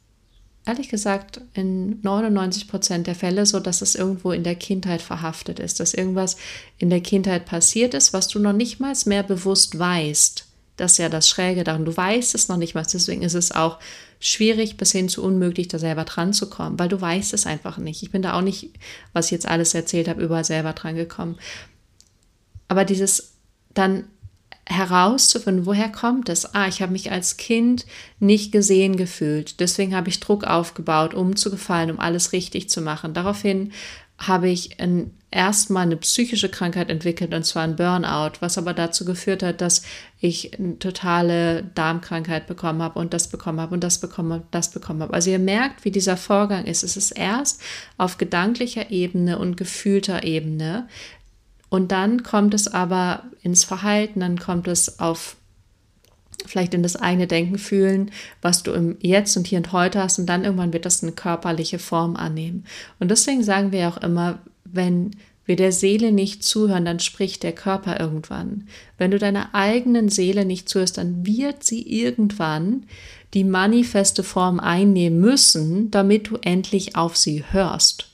ehrlich 0.66 0.88
gesagt 0.88 1.40
in 1.52 2.00
99 2.02 2.68
Prozent 2.68 3.06
der 3.06 3.14
Fälle 3.14 3.44
so, 3.46 3.60
dass 3.60 3.82
es 3.82 3.94
irgendwo 3.94 4.32
in 4.32 4.44
der 4.44 4.54
Kindheit 4.54 5.02
verhaftet 5.02 5.58
ist, 5.58 5.80
dass 5.80 5.94
irgendwas 5.94 6.36
in 6.78 6.90
der 6.90 7.00
Kindheit 7.00 7.44
passiert 7.44 7.94
ist, 7.94 8.12
was 8.12 8.28
du 8.28 8.38
noch 8.38 8.52
nicht 8.52 8.80
mal 8.80 8.94
mehr 9.06 9.22
bewusst 9.22 9.78
weißt. 9.78 10.46
Das 10.76 10.92
ist 10.92 10.98
ja 10.98 11.08
das 11.08 11.28
Schräge 11.28 11.62
daran. 11.62 11.84
Du 11.84 11.96
weißt 11.96 12.34
es 12.34 12.48
noch 12.48 12.56
nicht 12.56 12.74
mal. 12.74 12.84
Deswegen 12.90 13.22
ist 13.22 13.34
es 13.34 13.52
auch 13.52 13.78
schwierig 14.18 14.76
bis 14.76 14.90
hin 14.90 15.08
zu 15.08 15.22
unmöglich, 15.22 15.68
da 15.68 15.78
selber 15.78 16.04
dran 16.04 16.32
zu 16.32 16.48
kommen, 16.48 16.78
weil 16.78 16.88
du 16.88 17.00
weißt 17.00 17.34
es 17.34 17.46
einfach 17.46 17.78
nicht. 17.78 18.02
Ich 18.02 18.10
bin 18.10 18.22
da 18.22 18.36
auch 18.36 18.42
nicht, 18.42 18.70
was 19.12 19.26
ich 19.26 19.32
jetzt 19.32 19.46
alles 19.46 19.74
erzählt 19.74 20.08
habe, 20.08 20.22
überall 20.22 20.44
selber 20.44 20.72
dran 20.72 20.96
gekommen. 20.96 21.36
Aber 22.66 22.84
dieses 22.84 23.34
dann 23.74 24.04
herauszufinden, 24.66 25.66
woher 25.66 25.90
kommt 25.90 26.28
es? 26.28 26.54
Ah, 26.54 26.68
ich 26.68 26.80
habe 26.80 26.92
mich 26.92 27.12
als 27.12 27.36
Kind 27.36 27.86
nicht 28.18 28.52
gesehen 28.52 28.96
gefühlt. 28.96 29.60
Deswegen 29.60 29.94
habe 29.94 30.08
ich 30.08 30.20
Druck 30.20 30.44
aufgebaut, 30.44 31.14
um 31.14 31.36
zu 31.36 31.50
gefallen, 31.50 31.90
um 31.90 32.00
alles 32.00 32.32
richtig 32.32 32.70
zu 32.70 32.80
machen. 32.80 33.14
Daraufhin 33.14 33.72
habe 34.16 34.48
ich 34.48 34.76
erstmal 35.30 35.82
eine 35.82 35.96
psychische 35.96 36.48
Krankheit 36.48 36.88
entwickelt, 36.88 37.34
und 37.34 37.44
zwar 37.44 37.64
ein 37.64 37.76
Burnout, 37.76 38.38
was 38.40 38.56
aber 38.56 38.72
dazu 38.72 39.04
geführt 39.04 39.42
hat, 39.42 39.60
dass 39.60 39.82
ich 40.20 40.56
eine 40.58 40.78
totale 40.78 41.64
Darmkrankheit 41.74 42.46
bekommen 42.46 42.80
habe 42.80 43.00
und 43.00 43.12
das 43.12 43.28
bekommen 43.28 43.60
habe 43.60 43.74
und 43.74 43.82
das 43.82 43.98
bekommen 43.98 44.32
habe, 44.32 44.44
das 44.52 44.70
bekommen 44.70 45.02
habe. 45.02 45.12
Also 45.12 45.30
ihr 45.30 45.40
merkt, 45.40 45.84
wie 45.84 45.90
dieser 45.90 46.16
Vorgang 46.16 46.64
ist. 46.64 46.84
Es 46.84 46.96
ist 46.96 47.10
erst 47.10 47.60
auf 47.98 48.16
gedanklicher 48.16 48.90
Ebene 48.90 49.38
und 49.38 49.56
gefühlter 49.56 50.22
Ebene, 50.22 50.88
und 51.74 51.90
dann 51.90 52.22
kommt 52.22 52.54
es 52.54 52.68
aber 52.68 53.24
ins 53.42 53.64
Verhalten, 53.64 54.20
dann 54.20 54.38
kommt 54.38 54.68
es 54.68 55.00
auf 55.00 55.34
vielleicht 56.46 56.72
in 56.72 56.84
das 56.84 56.94
eigene 56.94 57.26
Denken 57.26 57.58
fühlen, 57.58 58.12
was 58.40 58.62
du 58.62 58.70
im 58.70 58.96
Jetzt 59.00 59.36
und 59.36 59.48
hier 59.48 59.58
und 59.58 59.72
heute 59.72 60.00
hast 60.00 60.20
und 60.20 60.26
dann 60.26 60.44
irgendwann 60.44 60.72
wird 60.72 60.86
das 60.86 61.02
eine 61.02 61.10
körperliche 61.10 61.80
Form 61.80 62.14
annehmen. 62.14 62.64
Und 63.00 63.10
deswegen 63.10 63.42
sagen 63.42 63.72
wir 63.72 63.88
auch 63.88 63.96
immer, 63.96 64.38
wenn 64.64 65.16
wir 65.46 65.56
der 65.56 65.72
Seele 65.72 66.12
nicht 66.12 66.44
zuhören, 66.44 66.84
dann 66.84 67.00
spricht 67.00 67.42
der 67.42 67.52
Körper 67.52 67.98
irgendwann. 67.98 68.68
Wenn 68.96 69.10
du 69.10 69.18
deiner 69.18 69.52
eigenen 69.52 70.10
Seele 70.10 70.44
nicht 70.44 70.68
zuhörst, 70.68 70.96
dann 70.96 71.26
wird 71.26 71.64
sie 71.64 71.82
irgendwann 71.82 72.84
die 73.34 73.42
manifeste 73.42 74.22
Form 74.22 74.60
einnehmen 74.60 75.20
müssen, 75.20 75.90
damit 75.90 76.30
du 76.30 76.36
endlich 76.40 76.94
auf 76.94 77.16
sie 77.16 77.42
hörst. 77.50 78.13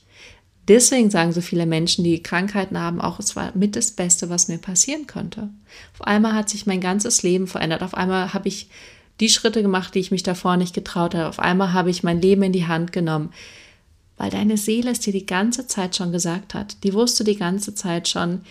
Deswegen 0.67 1.09
sagen 1.09 1.33
so 1.33 1.41
viele 1.41 1.65
Menschen, 1.65 2.03
die 2.03 2.21
Krankheiten 2.21 2.77
haben, 2.79 3.01
auch 3.01 3.19
es 3.19 3.35
war 3.35 3.51
mit 3.55 3.75
das 3.75 3.91
Beste, 3.91 4.29
was 4.29 4.47
mir 4.47 4.59
passieren 4.59 5.07
konnte. 5.07 5.49
Auf 5.93 6.05
einmal 6.05 6.33
hat 6.33 6.49
sich 6.49 6.65
mein 6.65 6.81
ganzes 6.81 7.23
Leben 7.23 7.47
verändert. 7.47 7.81
Auf 7.81 7.95
einmal 7.95 8.33
habe 8.33 8.47
ich 8.47 8.69
die 9.19 9.29
Schritte 9.29 9.61
gemacht, 9.61 9.95
die 9.95 9.99
ich 9.99 10.11
mich 10.11 10.23
davor 10.23 10.57
nicht 10.57 10.73
getraut 10.73 11.15
habe. 11.15 11.27
Auf 11.27 11.39
einmal 11.39 11.73
habe 11.73 11.89
ich 11.89 12.03
mein 12.03 12.21
Leben 12.21 12.43
in 12.43 12.53
die 12.53 12.67
Hand 12.67 12.91
genommen, 12.91 13.31
weil 14.17 14.29
deine 14.29 14.57
Seele 14.57 14.91
es 14.91 14.99
dir 14.99 15.13
die 15.13 15.25
ganze 15.25 15.67
Zeit 15.67 15.95
schon 15.95 16.11
gesagt 16.11 16.53
hat. 16.53 16.83
Die 16.83 16.93
wusste 16.93 17.23
die 17.23 17.37
ganze 17.37 17.73
Zeit 17.73 18.07
schon, 18.07 18.41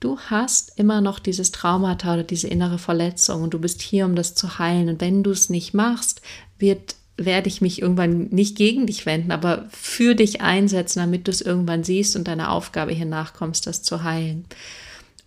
du 0.00 0.18
hast 0.18 0.78
immer 0.78 1.00
noch 1.00 1.18
dieses 1.18 1.50
Traumata 1.50 2.12
oder 2.14 2.24
diese 2.24 2.48
innere 2.48 2.78
Verletzung 2.78 3.42
und 3.42 3.54
du 3.54 3.58
bist 3.58 3.80
hier, 3.80 4.04
um 4.04 4.14
das 4.14 4.34
zu 4.34 4.58
heilen. 4.58 4.90
Und 4.90 5.00
wenn 5.00 5.22
du 5.22 5.30
es 5.30 5.48
nicht 5.48 5.72
machst, 5.72 6.20
wird 6.58 6.96
werde 7.16 7.48
ich 7.48 7.60
mich 7.60 7.80
irgendwann 7.80 8.28
nicht 8.30 8.56
gegen 8.56 8.86
dich 8.86 9.06
wenden, 9.06 9.30
aber 9.30 9.66
für 9.70 10.14
dich 10.14 10.40
einsetzen, 10.40 10.98
damit 10.98 11.26
du 11.26 11.30
es 11.30 11.40
irgendwann 11.40 11.84
siehst 11.84 12.16
und 12.16 12.26
deiner 12.26 12.50
Aufgabe 12.50 12.92
hier 12.92 13.06
nachkommst, 13.06 13.66
das 13.66 13.82
zu 13.82 14.02
heilen. 14.02 14.46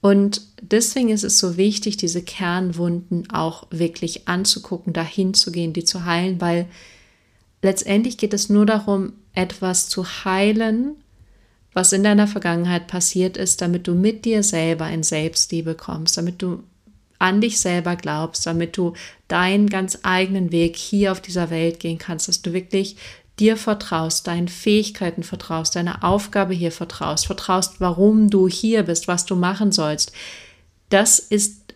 Und 0.02 0.41
deswegen 0.62 1.10
ist 1.10 1.23
es 1.23 1.39
so 1.39 1.58
wichtig, 1.58 1.97
diese 1.97 2.21
Kernwunden 2.21 3.30
auch 3.32 3.67
wirklich 3.71 4.28
anzugucken, 4.28 4.93
dahin 4.93 5.34
zu 5.34 5.52
gehen, 5.52 5.73
die 5.73 5.86
zu 5.86 6.06
heilen, 6.06 6.39
weil 6.41 6.67
letztendlich 7.62 8.17
geht 8.17 8.34
es 8.34 8.50
nur 8.50 8.65
darum, 8.65 9.13
etwas 9.34 9.89
zu 9.89 10.06
heilen, 10.26 10.95
was 11.73 11.93
in 11.93 12.04
deiner 12.04 12.28
Vergangenheit 12.28 12.88
passiert 12.88 13.38
ist, 13.38 13.62
damit 13.62 13.88
du 13.88 13.93
mit 13.93 14.26
dir 14.26 14.43
selber 14.43 14.89
in 14.89 15.04
Selbstliebe 15.04 15.76
kommst, 15.76 16.17
damit 16.17 16.41
du 16.41 16.63
an 17.19 17.41
dich 17.41 17.60
selber 17.60 17.95
glaubst, 17.95 18.45
damit 18.45 18.77
du 18.77 18.93
deinen 19.27 19.67
ganz 19.67 19.99
eigenen 20.03 20.51
Weg 20.51 20.75
hier 20.75 21.12
auf 21.12 21.21
dieser 21.21 21.49
Welt 21.49 21.80
gehen 21.80 21.97
kannst, 21.97 22.27
dass 22.27 22.41
du 22.41 22.53
wirklich 22.53 22.97
dir 23.39 23.58
vertraust, 23.58 24.27
deinen 24.27 24.47
Fähigkeiten 24.47 25.23
vertraust, 25.23 25.75
deiner 25.75 26.03
Aufgabe 26.03 26.53
hier 26.53 26.71
vertraust, 26.71 27.27
vertraust, 27.27 27.80
warum 27.80 28.30
du 28.30 28.47
hier 28.47 28.84
bist, 28.84 29.08
was 29.08 29.25
du 29.25 29.36
machen 29.36 29.71
sollst. 29.71 30.12
Das 30.89 31.19
ist 31.19 31.67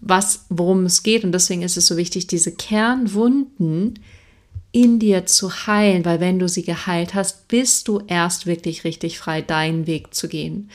was, 0.00 0.46
worum 0.48 0.86
es 0.86 1.02
geht. 1.02 1.24
Und 1.24 1.32
deswegen 1.32 1.62
ist 1.62 1.76
es 1.76 1.86
so 1.86 1.96
wichtig, 1.96 2.26
diese 2.26 2.52
Kernwunden 2.52 3.98
in 4.72 4.98
dir 4.98 5.26
zu 5.26 5.66
heilen, 5.66 6.04
weil 6.04 6.20
wenn 6.20 6.38
du 6.38 6.48
sie 6.48 6.64
geheilt 6.64 7.14
hast, 7.14 7.48
bist 7.48 7.88
du 7.88 8.02
erst 8.06 8.46
wirklich 8.46 8.84
richtig 8.84 9.18
frei, 9.18 9.42
deinen 9.42 9.86
Weg 9.86 10.14
zu 10.14 10.28
gehen. 10.28 10.70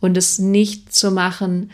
Und 0.00 0.16
es 0.16 0.38
nicht 0.38 0.94
zu 0.94 1.10
machen, 1.10 1.70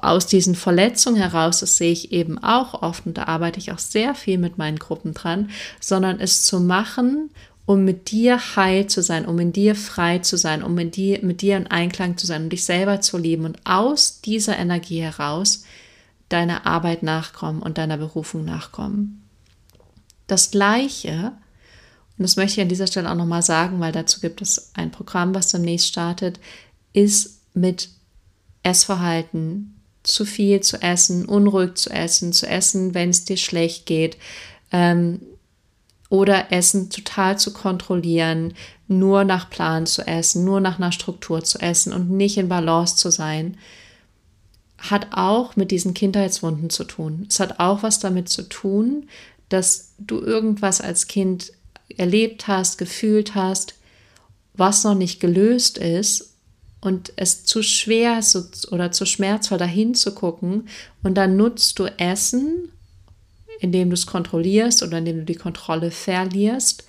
aus 0.00 0.26
diesen 0.26 0.54
Verletzungen 0.54 1.16
heraus, 1.20 1.60
das 1.60 1.76
sehe 1.76 1.92
ich 1.92 2.12
eben 2.12 2.38
auch 2.38 2.82
oft 2.82 3.06
und 3.06 3.18
da 3.18 3.24
arbeite 3.24 3.58
ich 3.58 3.72
auch 3.72 3.78
sehr 3.78 4.14
viel 4.14 4.38
mit 4.38 4.58
meinen 4.58 4.78
Gruppen 4.78 5.12
dran, 5.12 5.50
sondern 5.80 6.20
es 6.20 6.44
zu 6.44 6.60
machen, 6.60 7.30
um 7.66 7.84
mit 7.84 8.12
dir 8.12 8.38
heil 8.54 8.86
zu 8.86 9.02
sein, 9.02 9.26
um 9.26 9.38
in 9.40 9.52
dir 9.52 9.74
frei 9.74 10.20
zu 10.20 10.38
sein, 10.38 10.62
um 10.62 10.74
mit 10.74 10.94
dir, 10.94 11.20
mit 11.22 11.42
dir 11.42 11.56
in 11.56 11.66
Einklang 11.66 12.16
zu 12.16 12.26
sein, 12.26 12.44
um 12.44 12.48
dich 12.48 12.64
selber 12.64 13.00
zu 13.00 13.18
lieben 13.18 13.44
und 13.44 13.58
aus 13.64 14.20
dieser 14.20 14.56
Energie 14.56 15.00
heraus 15.00 15.64
deiner 16.28 16.64
Arbeit 16.64 17.02
nachkommen 17.02 17.60
und 17.60 17.78
deiner 17.78 17.96
Berufung 17.96 18.44
nachkommen. 18.44 19.22
Das 20.28 20.52
Gleiche, 20.52 21.32
und 22.18 22.22
das 22.22 22.36
möchte 22.36 22.60
ich 22.60 22.62
an 22.62 22.68
dieser 22.68 22.86
Stelle 22.86 23.10
auch 23.10 23.16
nochmal 23.16 23.42
sagen, 23.42 23.80
weil 23.80 23.92
dazu 23.92 24.20
gibt 24.20 24.42
es 24.42 24.70
ein 24.74 24.92
Programm, 24.92 25.34
was 25.34 25.48
demnächst 25.48 25.88
startet, 25.88 26.38
ist 26.92 27.40
mit 27.52 27.88
Essverhalten, 28.66 29.80
zu 30.02 30.24
viel 30.24 30.60
zu 30.60 30.82
essen, 30.82 31.24
unruhig 31.24 31.74
zu 31.74 31.90
essen, 31.90 32.32
zu 32.32 32.48
essen, 32.48 32.94
wenn 32.94 33.10
es 33.10 33.24
dir 33.24 33.36
schlecht 33.36 33.86
geht, 33.86 34.16
ähm, 34.72 35.20
oder 36.08 36.52
Essen 36.52 36.90
total 36.90 37.38
zu 37.38 37.52
kontrollieren, 37.52 38.54
nur 38.88 39.24
nach 39.24 39.50
Plan 39.50 39.86
zu 39.86 40.06
essen, 40.06 40.44
nur 40.44 40.60
nach 40.60 40.78
einer 40.78 40.92
Struktur 40.92 41.42
zu 41.42 41.58
essen 41.58 41.92
und 41.92 42.10
nicht 42.10 42.36
in 42.36 42.48
Balance 42.48 42.96
zu 42.96 43.10
sein, 43.10 43.56
hat 44.78 45.08
auch 45.12 45.56
mit 45.56 45.70
diesen 45.70 45.94
Kindheitswunden 45.94 46.70
zu 46.70 46.84
tun. 46.84 47.26
Es 47.28 47.40
hat 47.40 47.58
auch 47.58 47.82
was 47.82 47.98
damit 47.98 48.28
zu 48.28 48.42
tun, 48.42 49.08
dass 49.48 49.92
du 49.98 50.20
irgendwas 50.20 50.80
als 50.80 51.06
Kind 51.06 51.52
erlebt 51.96 52.46
hast, 52.46 52.78
gefühlt 52.78 53.34
hast, 53.34 53.74
was 54.54 54.84
noch 54.84 54.94
nicht 54.94 55.18
gelöst 55.18 55.78
ist 55.78 56.35
und 56.86 57.12
es 57.16 57.44
zu 57.44 57.62
schwer 57.62 58.20
ist 58.20 58.70
oder 58.72 58.92
zu 58.92 59.06
schmerzvoll 59.06 59.58
dahin 59.58 59.94
zu 59.94 60.14
gucken 60.14 60.68
und 61.02 61.14
dann 61.16 61.36
nutzt 61.36 61.78
du 61.80 61.86
Essen, 61.98 62.70
indem 63.58 63.90
du 63.90 63.94
es 63.94 64.06
kontrollierst 64.06 64.84
oder 64.84 64.98
indem 64.98 65.18
du 65.18 65.24
die 65.24 65.34
Kontrolle 65.34 65.90
verlierst 65.90 66.84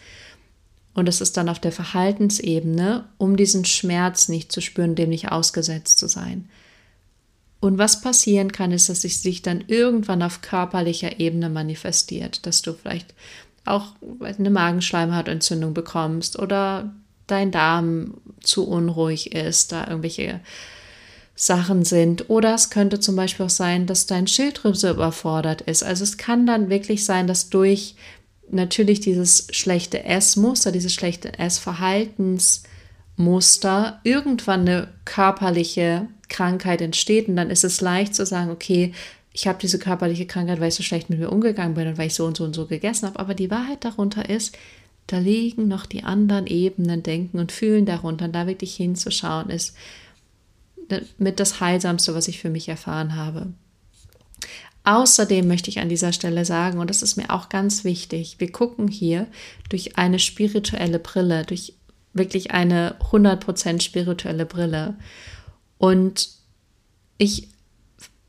und 0.94 1.08
das 1.08 1.22
ist 1.22 1.38
dann 1.38 1.50
auf 1.50 1.60
der 1.60 1.72
Verhaltensebene, 1.72 3.06
um 3.18 3.38
diesen 3.38 3.66
Schmerz 3.66 4.30
nicht 4.30 4.52
zu 4.52 4.62
spüren, 4.62 4.96
dem 4.96 5.10
nicht 5.10 5.32
ausgesetzt 5.32 6.00
zu 6.00 6.08
sein. 6.08 6.50
Und 7.60 7.78
was 7.78 8.02
passieren 8.02 8.52
kann, 8.52 8.72
ist, 8.72 8.90
dass 8.90 9.04
es 9.04 9.22
sich 9.22 9.44
dann 9.44 9.64
irgendwann 9.68 10.24
auf 10.24 10.42
körperlicher 10.42 11.20
Ebene 11.20 11.50
manifestiert, 11.50 12.46
dass 12.46 12.62
du 12.62 12.74
vielleicht 12.74 13.14
auch 13.66 13.94
eine 14.22 14.50
Magenschleimhautentzündung 14.50 15.76
bekommst 15.76 16.40
oder 16.40 16.94
dein 17.28 17.52
Darm 17.52 18.16
zu 18.42 18.68
unruhig 18.68 19.34
ist, 19.34 19.72
da 19.72 19.88
irgendwelche 19.88 20.42
Sachen 21.36 21.86
sind. 21.86 22.30
Oder 22.30 22.56
es 22.56 22.70
könnte 22.70 23.00
zum 23.00 23.16
Beispiel 23.16 23.46
auch 23.46 23.52
sein, 23.52 23.86
dass 23.86 24.08
dein 24.08 24.28
Schilddrüse 24.28 24.90
überfordert 24.90 25.62
ist. 25.62 25.84
Also 25.84 26.04
es 26.04 26.18
kann 26.18 26.48
dann 26.48 26.70
wirklich 26.70 27.06
sein, 27.06 27.28
dass 27.28 27.50
durch 27.50 27.96
natürlich 28.50 29.02
dieses 29.02 29.48
schlechte 29.52 30.04
Essmuster, 30.04 30.72
dieses 30.72 30.94
schlechte 30.94 31.38
Essverhaltensmuster 31.38 34.00
irgendwann 34.04 34.62
eine 34.62 34.88
körperliche 35.06 36.08
Krankheit 36.30 36.82
entsteht 36.82 37.28
und 37.28 37.36
dann 37.36 37.50
ist 37.50 37.64
es 37.64 37.82
leicht 37.82 38.16
zu 38.16 38.26
sagen, 38.26 38.52
okay, 38.52 38.94
ich 39.34 39.48
habe 39.48 39.60
diese 39.62 39.78
körperliche 39.78 40.26
Krankheit, 40.26 40.60
weil 40.60 40.70
ich 40.70 40.76
so 40.76 40.84
schlecht 40.84 41.12
mit 41.12 41.20
mir 41.20 41.32
umgegangen 41.32 41.76
bin 41.76 41.88
und 41.88 42.00
weil 42.00 42.08
ich 42.08 42.16
so 42.16 42.26
und 42.26 42.36
so 42.36 42.44
und 42.44 42.56
so 42.56 42.66
gegessen 42.66 43.08
habe. 43.08 43.20
Aber 43.20 43.36
die 43.36 43.52
Wahrheit 43.52 43.86
darunter 43.86 44.28
ist, 44.30 44.58
da 45.08 45.20
liegen 45.20 45.68
noch 45.68 45.86
die 45.86 46.04
anderen 46.04 46.48
Ebenen, 46.48 47.02
Denken 47.02 47.40
und 47.40 47.52
Fühlen 47.52 47.86
darunter. 47.86 48.26
Und 48.26 48.34
da 48.34 48.46
wirklich 48.46 48.76
hinzuschauen, 48.76 49.50
ist 49.50 49.76
mit 51.18 51.40
das 51.40 51.60
Heilsamste, 51.60 52.14
was 52.14 52.28
ich 52.28 52.40
für 52.40 52.50
mich 52.50 52.70
erfahren 52.70 53.16
habe. 53.16 53.54
Außerdem 54.84 55.48
möchte 55.48 55.70
ich 55.70 55.80
an 55.80 55.90
dieser 55.90 56.14
Stelle 56.14 56.46
sagen, 56.46 56.80
und 56.80 56.90
das 56.90 57.02
ist 57.02 57.18
mir 57.18 57.30
auch 57.30 57.50
ganz 57.50 57.84
wichtig, 57.84 58.36
wir 58.40 58.52
gucken 58.52 58.88
hier 58.88 59.28
durch 59.68 59.98
eine 59.98 60.20
spirituelle 60.20 61.00
Brille, 61.00 61.44
durch 61.44 61.74
wirklich 62.14 62.52
eine 62.52 62.96
100% 63.12 63.82
spirituelle 63.82 64.46
Brille. 64.46 64.96
Und 65.78 66.30
ich 67.18 67.50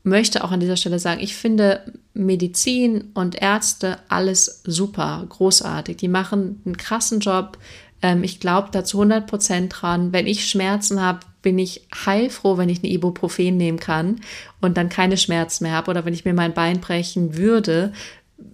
möchte 0.03 0.43
auch 0.43 0.51
an 0.51 0.59
dieser 0.59 0.77
Stelle 0.77 0.99
sagen, 0.99 1.21
ich 1.21 1.35
finde 1.35 1.81
Medizin 2.13 3.11
und 3.13 3.41
Ärzte 3.41 3.97
alles 4.07 4.61
super, 4.65 5.25
großartig. 5.27 5.97
Die 5.97 6.07
machen 6.07 6.61
einen 6.65 6.77
krassen 6.77 7.19
Job. 7.19 7.57
Ähm, 8.01 8.23
ich 8.23 8.39
glaube 8.39 8.69
da 8.71 8.83
zu 8.83 9.01
100% 9.01 9.67
dran. 9.69 10.13
Wenn 10.13 10.27
ich 10.27 10.49
Schmerzen 10.49 11.01
habe, 11.01 11.19
bin 11.41 11.57
ich 11.57 11.87
heilfroh, 12.05 12.57
wenn 12.57 12.69
ich 12.69 12.79
eine 12.79 12.91
Ibuprofen 12.91 13.57
nehmen 13.57 13.79
kann 13.79 14.21
und 14.61 14.77
dann 14.77 14.89
keine 14.89 15.17
Schmerzen 15.17 15.65
mehr 15.65 15.73
habe. 15.73 15.91
Oder 15.91 16.05
wenn 16.05 16.13
ich 16.13 16.25
mir 16.25 16.33
mein 16.33 16.53
Bein 16.53 16.81
brechen 16.81 17.37
würde, 17.37 17.93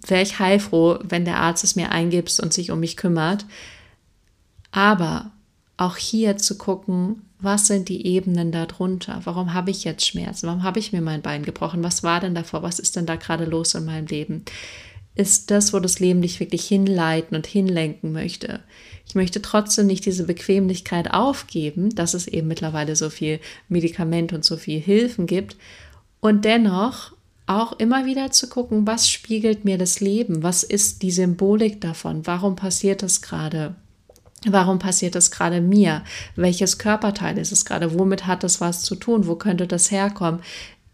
wäre 0.07 0.21
ich 0.21 0.39
heilfroh, 0.39 0.99
wenn 1.03 1.25
der 1.25 1.39
Arzt 1.39 1.63
es 1.63 1.75
mir 1.75 1.91
eingibt 1.91 2.39
und 2.39 2.53
sich 2.53 2.71
um 2.71 2.79
mich 2.79 2.97
kümmert. 2.97 3.45
Aber 4.71 5.31
auch 5.77 5.97
hier 5.97 6.37
zu 6.37 6.57
gucken, 6.57 7.21
was 7.45 7.67
sind 7.67 7.87
die 7.87 8.05
Ebenen 8.05 8.51
darunter? 8.51 9.21
Warum 9.23 9.53
habe 9.53 9.71
ich 9.71 9.85
jetzt 9.85 10.05
Schmerzen? 10.05 10.47
Warum 10.47 10.63
habe 10.63 10.79
ich 10.79 10.91
mir 10.91 11.01
mein 11.01 11.21
Bein 11.21 11.43
gebrochen? 11.43 11.83
Was 11.83 12.03
war 12.03 12.19
denn 12.19 12.35
davor? 12.35 12.63
Was 12.63 12.79
ist 12.79 12.95
denn 12.97 13.05
da 13.05 13.15
gerade 13.15 13.45
los 13.45 13.73
in 13.75 13.85
meinem 13.85 14.07
Leben? 14.07 14.43
Ist 15.15 15.49
das, 15.49 15.71
wo 15.71 15.79
das 15.79 15.99
Leben 15.99 16.21
dich 16.21 16.41
wirklich 16.41 16.65
hinleiten 16.67 17.37
und 17.37 17.47
hinlenken 17.47 18.11
möchte? 18.11 18.59
Ich 19.07 19.15
möchte 19.15 19.41
trotzdem 19.41 19.87
nicht 19.87 20.05
diese 20.05 20.25
Bequemlichkeit 20.25 21.13
aufgeben, 21.13 21.95
dass 21.95 22.13
es 22.13 22.27
eben 22.27 22.49
mittlerweile 22.49 22.97
so 22.97 23.09
viel 23.09 23.39
Medikament 23.69 24.33
und 24.33 24.43
so 24.43 24.57
viel 24.57 24.81
Hilfen 24.81 25.25
gibt. 25.25 25.55
Und 26.19 26.43
dennoch 26.43 27.13
auch 27.47 27.73
immer 27.73 28.05
wieder 28.05 28.31
zu 28.31 28.49
gucken, 28.49 28.87
was 28.87 29.09
spiegelt 29.09 29.63
mir 29.63 29.77
das 29.77 29.99
Leben? 29.99 30.43
Was 30.43 30.63
ist 30.63 31.01
die 31.01 31.11
Symbolik 31.11 31.79
davon? 31.79 32.25
Warum 32.27 32.55
passiert 32.55 33.03
das 33.03 33.21
gerade? 33.21 33.75
Warum 34.47 34.79
passiert 34.79 35.15
das 35.15 35.31
gerade 35.31 35.59
mir? 35.59 36.03
Welches 36.35 36.77
Körperteil 36.77 37.37
ist 37.37 37.51
es 37.51 37.65
gerade? 37.65 37.97
Womit 37.97 38.27
hat 38.27 38.43
das 38.43 38.61
was 38.61 38.83
zu 38.83 38.95
tun? 38.95 39.27
Wo 39.27 39.35
könnte 39.35 39.67
das 39.67 39.91
herkommen? 39.91 40.41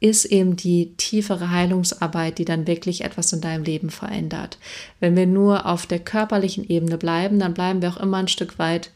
ist 0.02 0.26
eben 0.26 0.56
die 0.56 0.96
tiefere 0.98 1.52
Heilungsarbeit, 1.52 2.40
die 2.40 2.46
dann 2.46 2.66
wirklich 2.66 3.04
etwas 3.04 3.32
in 3.34 3.40
deinem 3.40 3.64
Leben 3.64 3.92
verändert. 3.92 4.58
Wenn 5.00 5.16
wir 5.16 5.28
nur 5.28 5.68
auf 5.68 5.86
der 5.86 6.00
körperlichen 6.00 6.68
Ebene 6.68 6.98
bleiben, 6.98 7.38
dann 7.38 7.54
bleiben 7.54 7.84
wir 7.84 7.90
auch 7.90 7.98
immer 7.98 8.18
ein 8.18 8.28
Stück 8.28 8.58
weit 8.58 8.90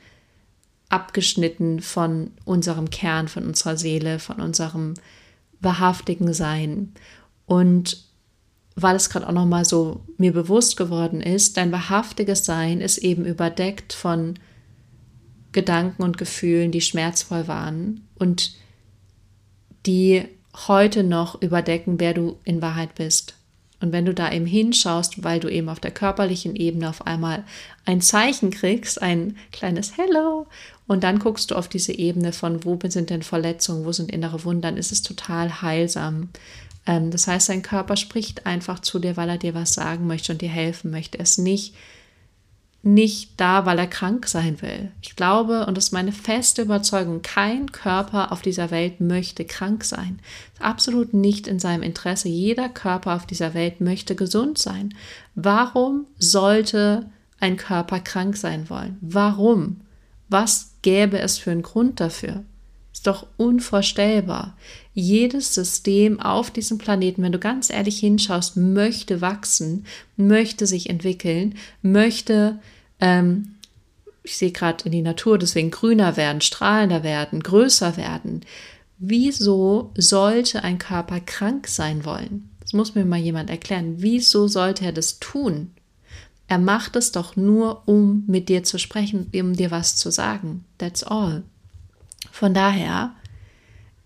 abgeschnitten 0.90 1.80
von 1.80 2.32
unserem 2.44 2.90
Kern, 2.90 3.28
von 3.28 3.46
unserer 3.46 3.78
Seele, 3.78 4.18
von 4.18 4.42
unserem 4.42 4.96
wahrhaftigen 5.60 6.34
Sein. 6.34 6.94
Und 7.46 8.04
weil 8.76 8.96
es 8.96 9.12
gerade 9.12 9.28
auch 9.28 9.32
noch 9.32 9.46
mal 9.46 9.64
so 9.64 10.02
mir 10.18 10.34
bewusst 10.34 10.76
geworden 10.76 11.22
ist, 11.22 11.58
dein 11.58 11.72
wahrhaftiges 11.72 12.46
Sein 12.46 12.82
ist 12.82 12.98
eben 12.98 13.26
überdeckt 13.26 13.94
von 13.94 14.40
Gedanken 15.56 16.04
und 16.04 16.18
Gefühlen, 16.18 16.72
die 16.72 16.82
schmerzvoll 16.82 17.48
waren 17.48 18.06
und 18.20 18.54
die 19.86 20.26
heute 20.68 21.04
noch 21.04 21.42
überdecken, 21.42 22.00
wer 22.00 22.14
du 22.14 22.38
in 22.44 22.62
Wahrheit 22.62 22.94
bist. 22.96 23.36
Und 23.80 23.92
wenn 23.94 24.06
du 24.06 24.14
da 24.14 24.32
eben 24.32 24.46
hinschaust, 24.46 25.24
weil 25.24 25.40
du 25.40 25.48
eben 25.48 25.70
auf 25.70 25.80
der 25.80 25.92
körperlichen 25.92 26.56
Ebene 26.56 26.90
auf 26.90 27.08
einmal 27.08 27.46
ein 27.86 28.02
Zeichen 28.02 28.52
kriegst, 28.52 29.02
ein 29.02 29.38
kleines 29.52 29.98
Hello, 29.98 30.46
und 30.88 31.04
dann 31.04 31.20
guckst 31.20 31.52
du 31.52 31.56
auf 31.56 31.70
diese 31.70 31.94
Ebene 31.94 32.34
von, 32.34 32.66
wo 32.66 32.78
sind 32.88 33.10
denn 33.10 33.24
Verletzungen, 33.24 33.86
wo 33.86 33.92
sind 33.92 34.12
innere 34.12 34.44
Wunden, 34.44 34.62
dann 34.62 34.78
ist 34.78 34.92
es 34.92 35.02
total 35.04 35.62
heilsam. 35.62 36.30
Ähm, 36.86 37.12
das 37.12 37.28
heißt, 37.28 37.50
dein 37.50 37.62
Körper 37.62 37.96
spricht 37.96 38.46
einfach 38.46 38.80
zu 38.80 39.00
dir, 39.00 39.16
weil 39.16 39.30
er 39.30 39.38
dir 39.38 39.54
was 39.54 39.74
sagen 39.74 40.06
möchte 40.06 40.34
und 40.34 40.42
dir 40.42 40.50
helfen 40.50 40.92
möchte. 40.92 41.18
Es 41.18 41.38
nicht 41.38 41.74
nicht 42.86 43.32
da, 43.38 43.66
weil 43.66 43.80
er 43.80 43.88
krank 43.88 44.28
sein 44.28 44.62
will. 44.62 44.92
Ich 45.02 45.16
glaube, 45.16 45.66
und 45.66 45.76
das 45.76 45.86
ist 45.86 45.92
meine 45.92 46.12
feste 46.12 46.62
Überzeugung, 46.62 47.24
kein 47.24 47.72
Körper 47.72 48.32
auf 48.32 48.44
dieser 48.44 48.70
Welt 48.70 49.02
möchte 49.02 49.44
krank 49.44 49.84
sein. 49.84 50.20
Absolut 50.60 51.14
nicht 51.14 51.48
in 51.48 51.60
seinem 51.60 51.82
Interesse. 51.82 52.30
Jeder 52.30 52.70
Körper 52.70 53.16
auf 53.16 53.26
dieser 53.26 53.56
Welt 53.56 53.82
möchte 53.82 54.16
gesund 54.16 54.60
sein. 54.60 54.94
Warum 55.34 56.06
sollte 56.20 57.10
ein 57.40 57.58
Körper 57.58 58.00
krank 58.00 58.38
sein 58.38 58.70
wollen? 58.70 58.98
Warum? 59.02 59.82
Was 60.30 60.76
gäbe 60.84 61.18
es 61.18 61.40
für 61.40 61.52
einen 61.52 61.64
Grund 61.64 62.00
dafür? 62.00 62.44
Doch 63.06 63.28
unvorstellbar. 63.38 64.58
Jedes 64.94 65.54
System 65.54 66.20
auf 66.20 66.50
diesem 66.50 66.78
Planeten, 66.78 67.22
wenn 67.22 67.32
du 67.32 67.40
ganz 67.40 67.70
ehrlich 67.70 68.00
hinschaust, 68.00 68.58
möchte 68.58 69.22
wachsen, 69.22 69.86
möchte 70.18 70.66
sich 70.66 70.90
entwickeln, 70.90 71.56
möchte 71.82 72.60
ähm, 73.00 73.56
ich 74.24 74.38
sehe 74.38 74.52
gerade 74.52 74.86
in 74.86 74.92
die 74.92 75.02
Natur, 75.02 75.38
deswegen 75.38 75.70
grüner 75.72 76.18
werden, 76.18 76.42
strahlender 76.42 77.04
werden, 77.04 77.44
größer 77.44 77.96
werden. 77.96 78.42
Wieso 78.98 79.92
sollte 79.96 80.64
ein 80.64 80.80
Körper 80.80 81.20
krank 81.20 81.68
sein 81.68 82.06
wollen? 82.06 82.50
Das 82.60 82.74
muss 82.74 82.96
mir 82.96 83.06
mal 83.06 83.20
jemand 83.20 83.52
erklären. 83.52 83.98
Wieso 83.98 84.48
sollte 84.48 84.86
er 84.86 84.94
das 84.94 85.20
tun? 85.20 85.72
Er 86.48 86.58
macht 86.58 86.96
es 86.96 87.12
doch 87.12 87.36
nur, 87.36 87.84
um 87.88 88.24
mit 88.28 88.50
dir 88.50 88.64
zu 88.64 88.80
sprechen, 88.80 89.30
um 89.36 89.54
dir 89.54 89.70
was 89.70 89.96
zu 89.96 90.12
sagen. 90.12 90.66
That's 90.80 91.04
all. 91.04 91.44
Von 92.36 92.54
daher, 92.54 93.14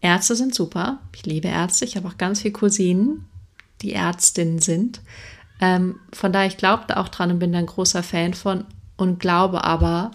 Ärzte 0.01 0.35
sind 0.35 0.53
super. 0.53 0.99
Ich 1.15 1.25
liebe 1.25 1.47
Ärzte. 1.47 1.83
Ich 1.83 1.97
habe 1.97 2.07
auch 2.07 2.19
ganz 2.19 2.41
viele 2.43 2.51
Cousinen, 2.51 3.25
die 3.81 3.93
Ärztinnen 3.93 4.59
sind. 4.59 5.01
Ähm, 5.59 5.99
von 6.13 6.31
daher, 6.31 6.45
ich 6.45 6.57
glaube 6.57 6.83
da 6.87 6.97
auch 6.97 7.07
dran 7.07 7.31
und 7.31 7.39
bin 7.39 7.53
da 7.53 7.57
ein 7.57 7.65
großer 7.65 8.03
Fan 8.03 8.35
von 8.35 8.65
und 8.97 9.19
glaube 9.19 9.63
aber 9.63 10.11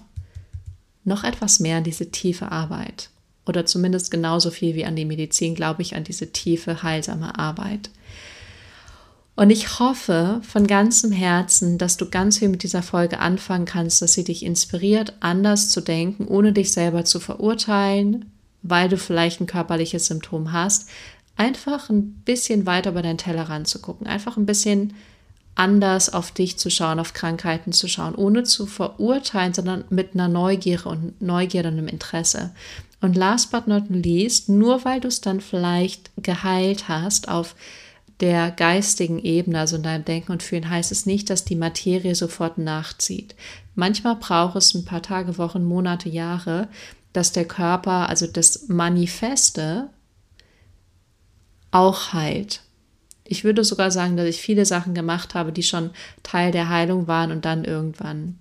noch 1.03 1.25
etwas 1.25 1.59
mehr 1.59 1.79
an 1.79 1.83
diese 1.83 2.13
tiefe 2.13 2.53
Arbeit. 2.53 3.11
Oder 3.47 3.67
zumindest 3.67 4.13
genauso 4.13 4.53
viel 4.53 4.77
wie 4.77 4.85
an 4.85 4.95
die 4.95 5.07
Medizin 5.07 5.57
glaube 5.57 5.83
ich 5.83 5.97
an 5.97 6.05
diese 6.05 6.31
tiefe, 6.31 6.85
heilsame 6.85 7.37
Arbeit. 7.37 7.91
Und 9.37 9.51
ich 9.51 9.81
hoffe 9.81 10.41
von 10.43 10.67
ganzem 10.67 11.11
Herzen, 11.11 11.77
dass 11.77 11.97
du 11.97 12.09
ganz 12.09 12.39
viel 12.39 12.49
mit 12.49 12.63
dieser 12.63 12.83
Folge 12.83 13.19
anfangen 13.19 13.65
kannst, 13.65 14.01
dass 14.01 14.13
sie 14.13 14.23
dich 14.23 14.45
inspiriert, 14.45 15.15
anders 15.21 15.71
zu 15.71 15.81
denken, 15.81 16.29
ohne 16.29 16.53
dich 16.53 16.71
selber 16.71 17.05
zu 17.05 17.19
verurteilen, 17.19 18.31
weil 18.63 18.89
du 18.89 18.97
vielleicht 18.97 19.41
ein 19.41 19.47
körperliches 19.47 20.07
Symptom 20.07 20.53
hast. 20.53 20.89
Einfach 21.37 21.91
ein 21.91 22.23
bisschen 22.25 22.65
weiter 22.65 22.91
über 22.91 23.03
deinen 23.03 23.19
Teller 23.19 23.65
zu 23.65 23.81
gucken, 23.81 24.07
einfach 24.07 24.37
ein 24.37 24.47
bisschen 24.47 24.95
anders 25.57 26.13
auf 26.13 26.31
dich 26.31 26.57
zu 26.59 26.71
schauen, 26.71 27.01
auf 27.01 27.13
Krankheiten 27.13 27.73
zu 27.73 27.89
schauen, 27.89 28.15
ohne 28.15 28.45
zu 28.45 28.67
verurteilen, 28.67 29.55
sondern 29.55 29.85
mit 29.91 30.15
einer 30.15 30.29
Neugier 30.29 30.87
und 30.87 31.21
Neugierde 31.21 31.69
und 31.71 31.79
einem 31.79 31.89
Interesse. 31.89 32.53
Und 33.01 33.17
last 33.17 33.51
but 33.51 33.67
not 33.67 33.85
least, 33.89 34.49
nur 34.49 34.85
weil 34.85 35.01
du 35.01 35.09
es 35.09 35.21
dann 35.21 35.41
vielleicht 35.41 36.11
geheilt 36.23 36.89
hast 36.89 37.29
auf 37.29 37.55
der 38.21 38.51
geistigen 38.51 39.19
Ebene, 39.19 39.61
also 39.61 39.77
in 39.77 39.83
deinem 39.83 40.05
Denken 40.05 40.33
und 40.33 40.43
Fühlen, 40.43 40.69
heißt 40.69 40.93
es 40.93 41.07
nicht, 41.07 41.31
dass 41.31 41.45
die 41.45 41.57
Materie 41.57 42.15
sofort 42.15 42.59
nachzieht. 42.59 43.35
Manchmal 43.75 44.17
braucht 44.17 44.57
es 44.57 44.75
ein 44.75 44.85
paar 44.85 45.03
Tage, 45.03 45.37
Wochen, 45.39 45.65
Monate, 45.65 46.09
Jahre, 46.09 46.69
dass 47.13 47.33
der 47.33 47.45
Körper, 47.45 48.09
also 48.09 48.27
das 48.27 48.69
Manifeste, 48.69 49.91
auch 51.71 52.13
heilt. 52.13 52.63
Ich 53.25 53.43
würde 53.43 53.65
sogar 53.65 53.91
sagen, 53.91 54.17
dass 54.17 54.29
ich 54.29 54.41
viele 54.41 54.65
Sachen 54.65 54.95
gemacht 54.95 55.35
habe, 55.35 55.51
die 55.51 55.63
schon 55.63 55.91
Teil 56.23 56.53
der 56.53 56.69
Heilung 56.69 57.09
waren 57.09 57.33
und 57.33 57.45
dann 57.45 57.65
irgendwann 57.65 58.39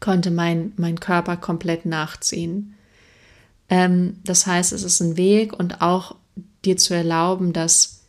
konnte 0.00 0.30
mein, 0.30 0.72
mein 0.76 0.98
Körper 0.98 1.36
komplett 1.36 1.84
nachziehen. 1.84 2.74
Ähm, 3.68 4.18
das 4.24 4.46
heißt, 4.46 4.72
es 4.72 4.82
ist 4.82 5.00
ein 5.00 5.16
Weg 5.16 5.52
und 5.52 5.80
auch 5.80 6.16
dir 6.64 6.76
zu 6.76 6.94
erlauben, 6.94 7.52
dass 7.52 8.01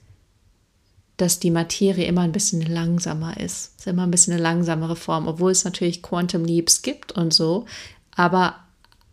dass 1.18 1.40
die 1.40 1.52
Materie 1.52 2.06
immer 2.06 2.22
ein 2.22 2.32
bisschen 2.32 2.62
langsamer 2.62 3.38
ist. 3.38 3.74
Es 3.78 3.82
ist 3.82 3.88
immer 3.88 4.04
ein 4.04 4.12
bisschen 4.12 4.34
eine 4.34 4.42
langsamere 4.42 4.96
Form, 4.96 5.28
obwohl 5.28 5.52
es 5.52 5.64
natürlich 5.64 6.02
Quantum 6.02 6.44
Leaps 6.44 6.82
gibt 6.82 7.12
und 7.12 7.34
so. 7.34 7.66
Aber 8.16 8.56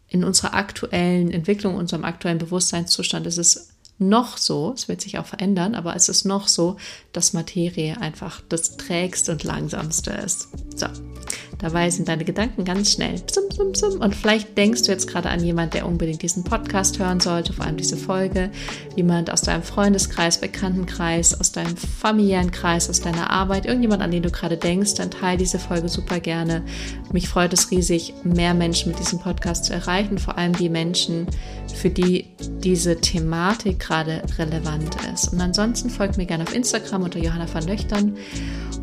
in 0.08 0.24
unserer 0.24 0.54
aktuellen 0.54 1.30
Entwicklung, 1.30 1.76
unserem 1.76 2.04
aktuellen 2.04 2.38
Bewusstseinszustand 2.38 3.26
ist 3.26 3.38
es 3.38 3.68
noch 3.98 4.38
so, 4.38 4.72
es 4.74 4.88
wird 4.88 5.02
sich 5.02 5.18
auch 5.18 5.26
verändern, 5.26 5.74
aber 5.74 5.94
es 5.94 6.08
ist 6.08 6.24
noch 6.24 6.48
so, 6.48 6.78
dass 7.12 7.34
Materie 7.34 8.00
einfach 8.00 8.40
das 8.48 8.78
trägste 8.78 9.32
und 9.32 9.44
langsamste 9.44 10.10
ist. 10.10 10.48
So, 10.74 10.86
Dabei 11.60 11.90
sind 11.90 12.08
deine 12.08 12.24
Gedanken 12.24 12.64
ganz 12.64 12.92
schnell. 12.92 13.16
Und 13.98 14.14
vielleicht 14.14 14.56
denkst 14.56 14.82
du 14.82 14.92
jetzt 14.92 15.06
gerade 15.06 15.28
an 15.28 15.44
jemanden, 15.44 15.72
der 15.72 15.86
unbedingt 15.86 16.22
diesen 16.22 16.42
Podcast 16.42 16.98
hören 16.98 17.20
sollte, 17.20 17.52
vor 17.52 17.66
allem 17.66 17.76
diese 17.76 17.96
Folge. 17.96 18.50
Jemand 18.96 19.30
aus 19.30 19.42
deinem 19.42 19.62
Freundeskreis, 19.62 20.40
Bekanntenkreis, 20.40 21.38
aus 21.38 21.52
deinem 21.52 21.76
familiären 21.76 22.50
Kreis, 22.50 22.88
aus 22.88 23.00
deiner 23.00 23.30
Arbeit, 23.30 23.66
irgendjemand, 23.66 24.02
an 24.02 24.10
den 24.10 24.22
du 24.22 24.30
gerade 24.30 24.56
denkst, 24.56 24.94
dann 24.94 25.10
teile 25.10 25.38
diese 25.38 25.58
Folge 25.58 25.88
super 25.88 26.20
gerne. 26.20 26.62
Mich 27.12 27.28
freut 27.28 27.52
es 27.52 27.70
riesig, 27.70 28.14
mehr 28.24 28.54
Menschen 28.54 28.92
mit 28.92 28.98
diesem 28.98 29.18
Podcast 29.18 29.66
zu 29.66 29.74
erreichen, 29.74 30.18
vor 30.18 30.38
allem 30.38 30.54
die 30.54 30.68
Menschen, 30.68 31.26
für 31.74 31.90
die 31.90 32.26
diese 32.62 32.96
Thematik 33.00 33.80
gerade 33.80 34.22
relevant 34.38 34.96
ist. 35.12 35.32
Und 35.32 35.40
ansonsten 35.40 35.90
folgt 35.90 36.16
mir 36.16 36.26
gerne 36.26 36.44
auf 36.44 36.54
Instagram 36.54 37.02
unter 37.02 37.18
Johanna 37.18 37.46
van 37.52 37.66
Löchtern. 37.66 38.16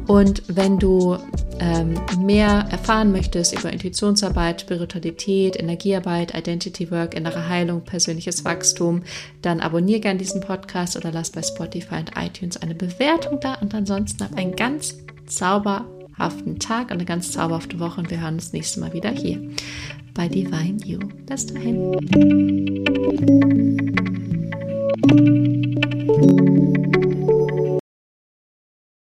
Und 0.08 0.43
wenn 0.48 0.80
du 0.80 1.17
ähm, 1.60 1.96
mehr 2.20 2.65
erfahren 2.72 3.12
möchtest 3.12 3.58
über 3.58 3.72
Intuitionsarbeit, 3.72 4.62
Spiritualität, 4.62 5.60
Energiearbeit, 5.60 6.38
Identity 6.38 6.89
Work, 6.91 7.13
innere 7.13 7.50
Heilung, 7.50 7.82
persönliches 7.82 8.46
Wachstum, 8.46 9.04
dann 9.41 9.60
abonniere 9.60 10.00
gerne 10.00 10.20
diesen 10.20 10.41
Podcast 10.41 10.96
oder 10.96 11.12
lass 11.12 11.32
bei 11.32 11.41
Spotify 11.41 11.96
und 11.96 12.12
iTunes 12.15 12.58
eine 12.58 12.76
Bewertung 12.76 13.39
da. 13.41 13.56
Und 13.56 13.76
ansonsten 13.76 14.24
hab 14.24 14.36
einen 14.38 14.56
ganz 14.56 14.96
zauberhaften 15.26 16.60
Tag 16.60 16.86
und 16.86 16.93
eine 16.93 17.06
ganz 17.06 17.32
zauberhafte 17.32 17.80
Woche 17.80 18.00
und 18.00 18.10
wir 18.10 18.22
hören 18.22 18.36
uns 18.36 18.54
nächstes 18.54 18.78
Mal 18.78 18.93
wieder 18.93 19.10
hier 19.12 19.41
bei 20.13 20.28
Divine 20.28 20.78
You. 20.86 21.00
Bis 21.26 21.46
dahin. 21.48 21.91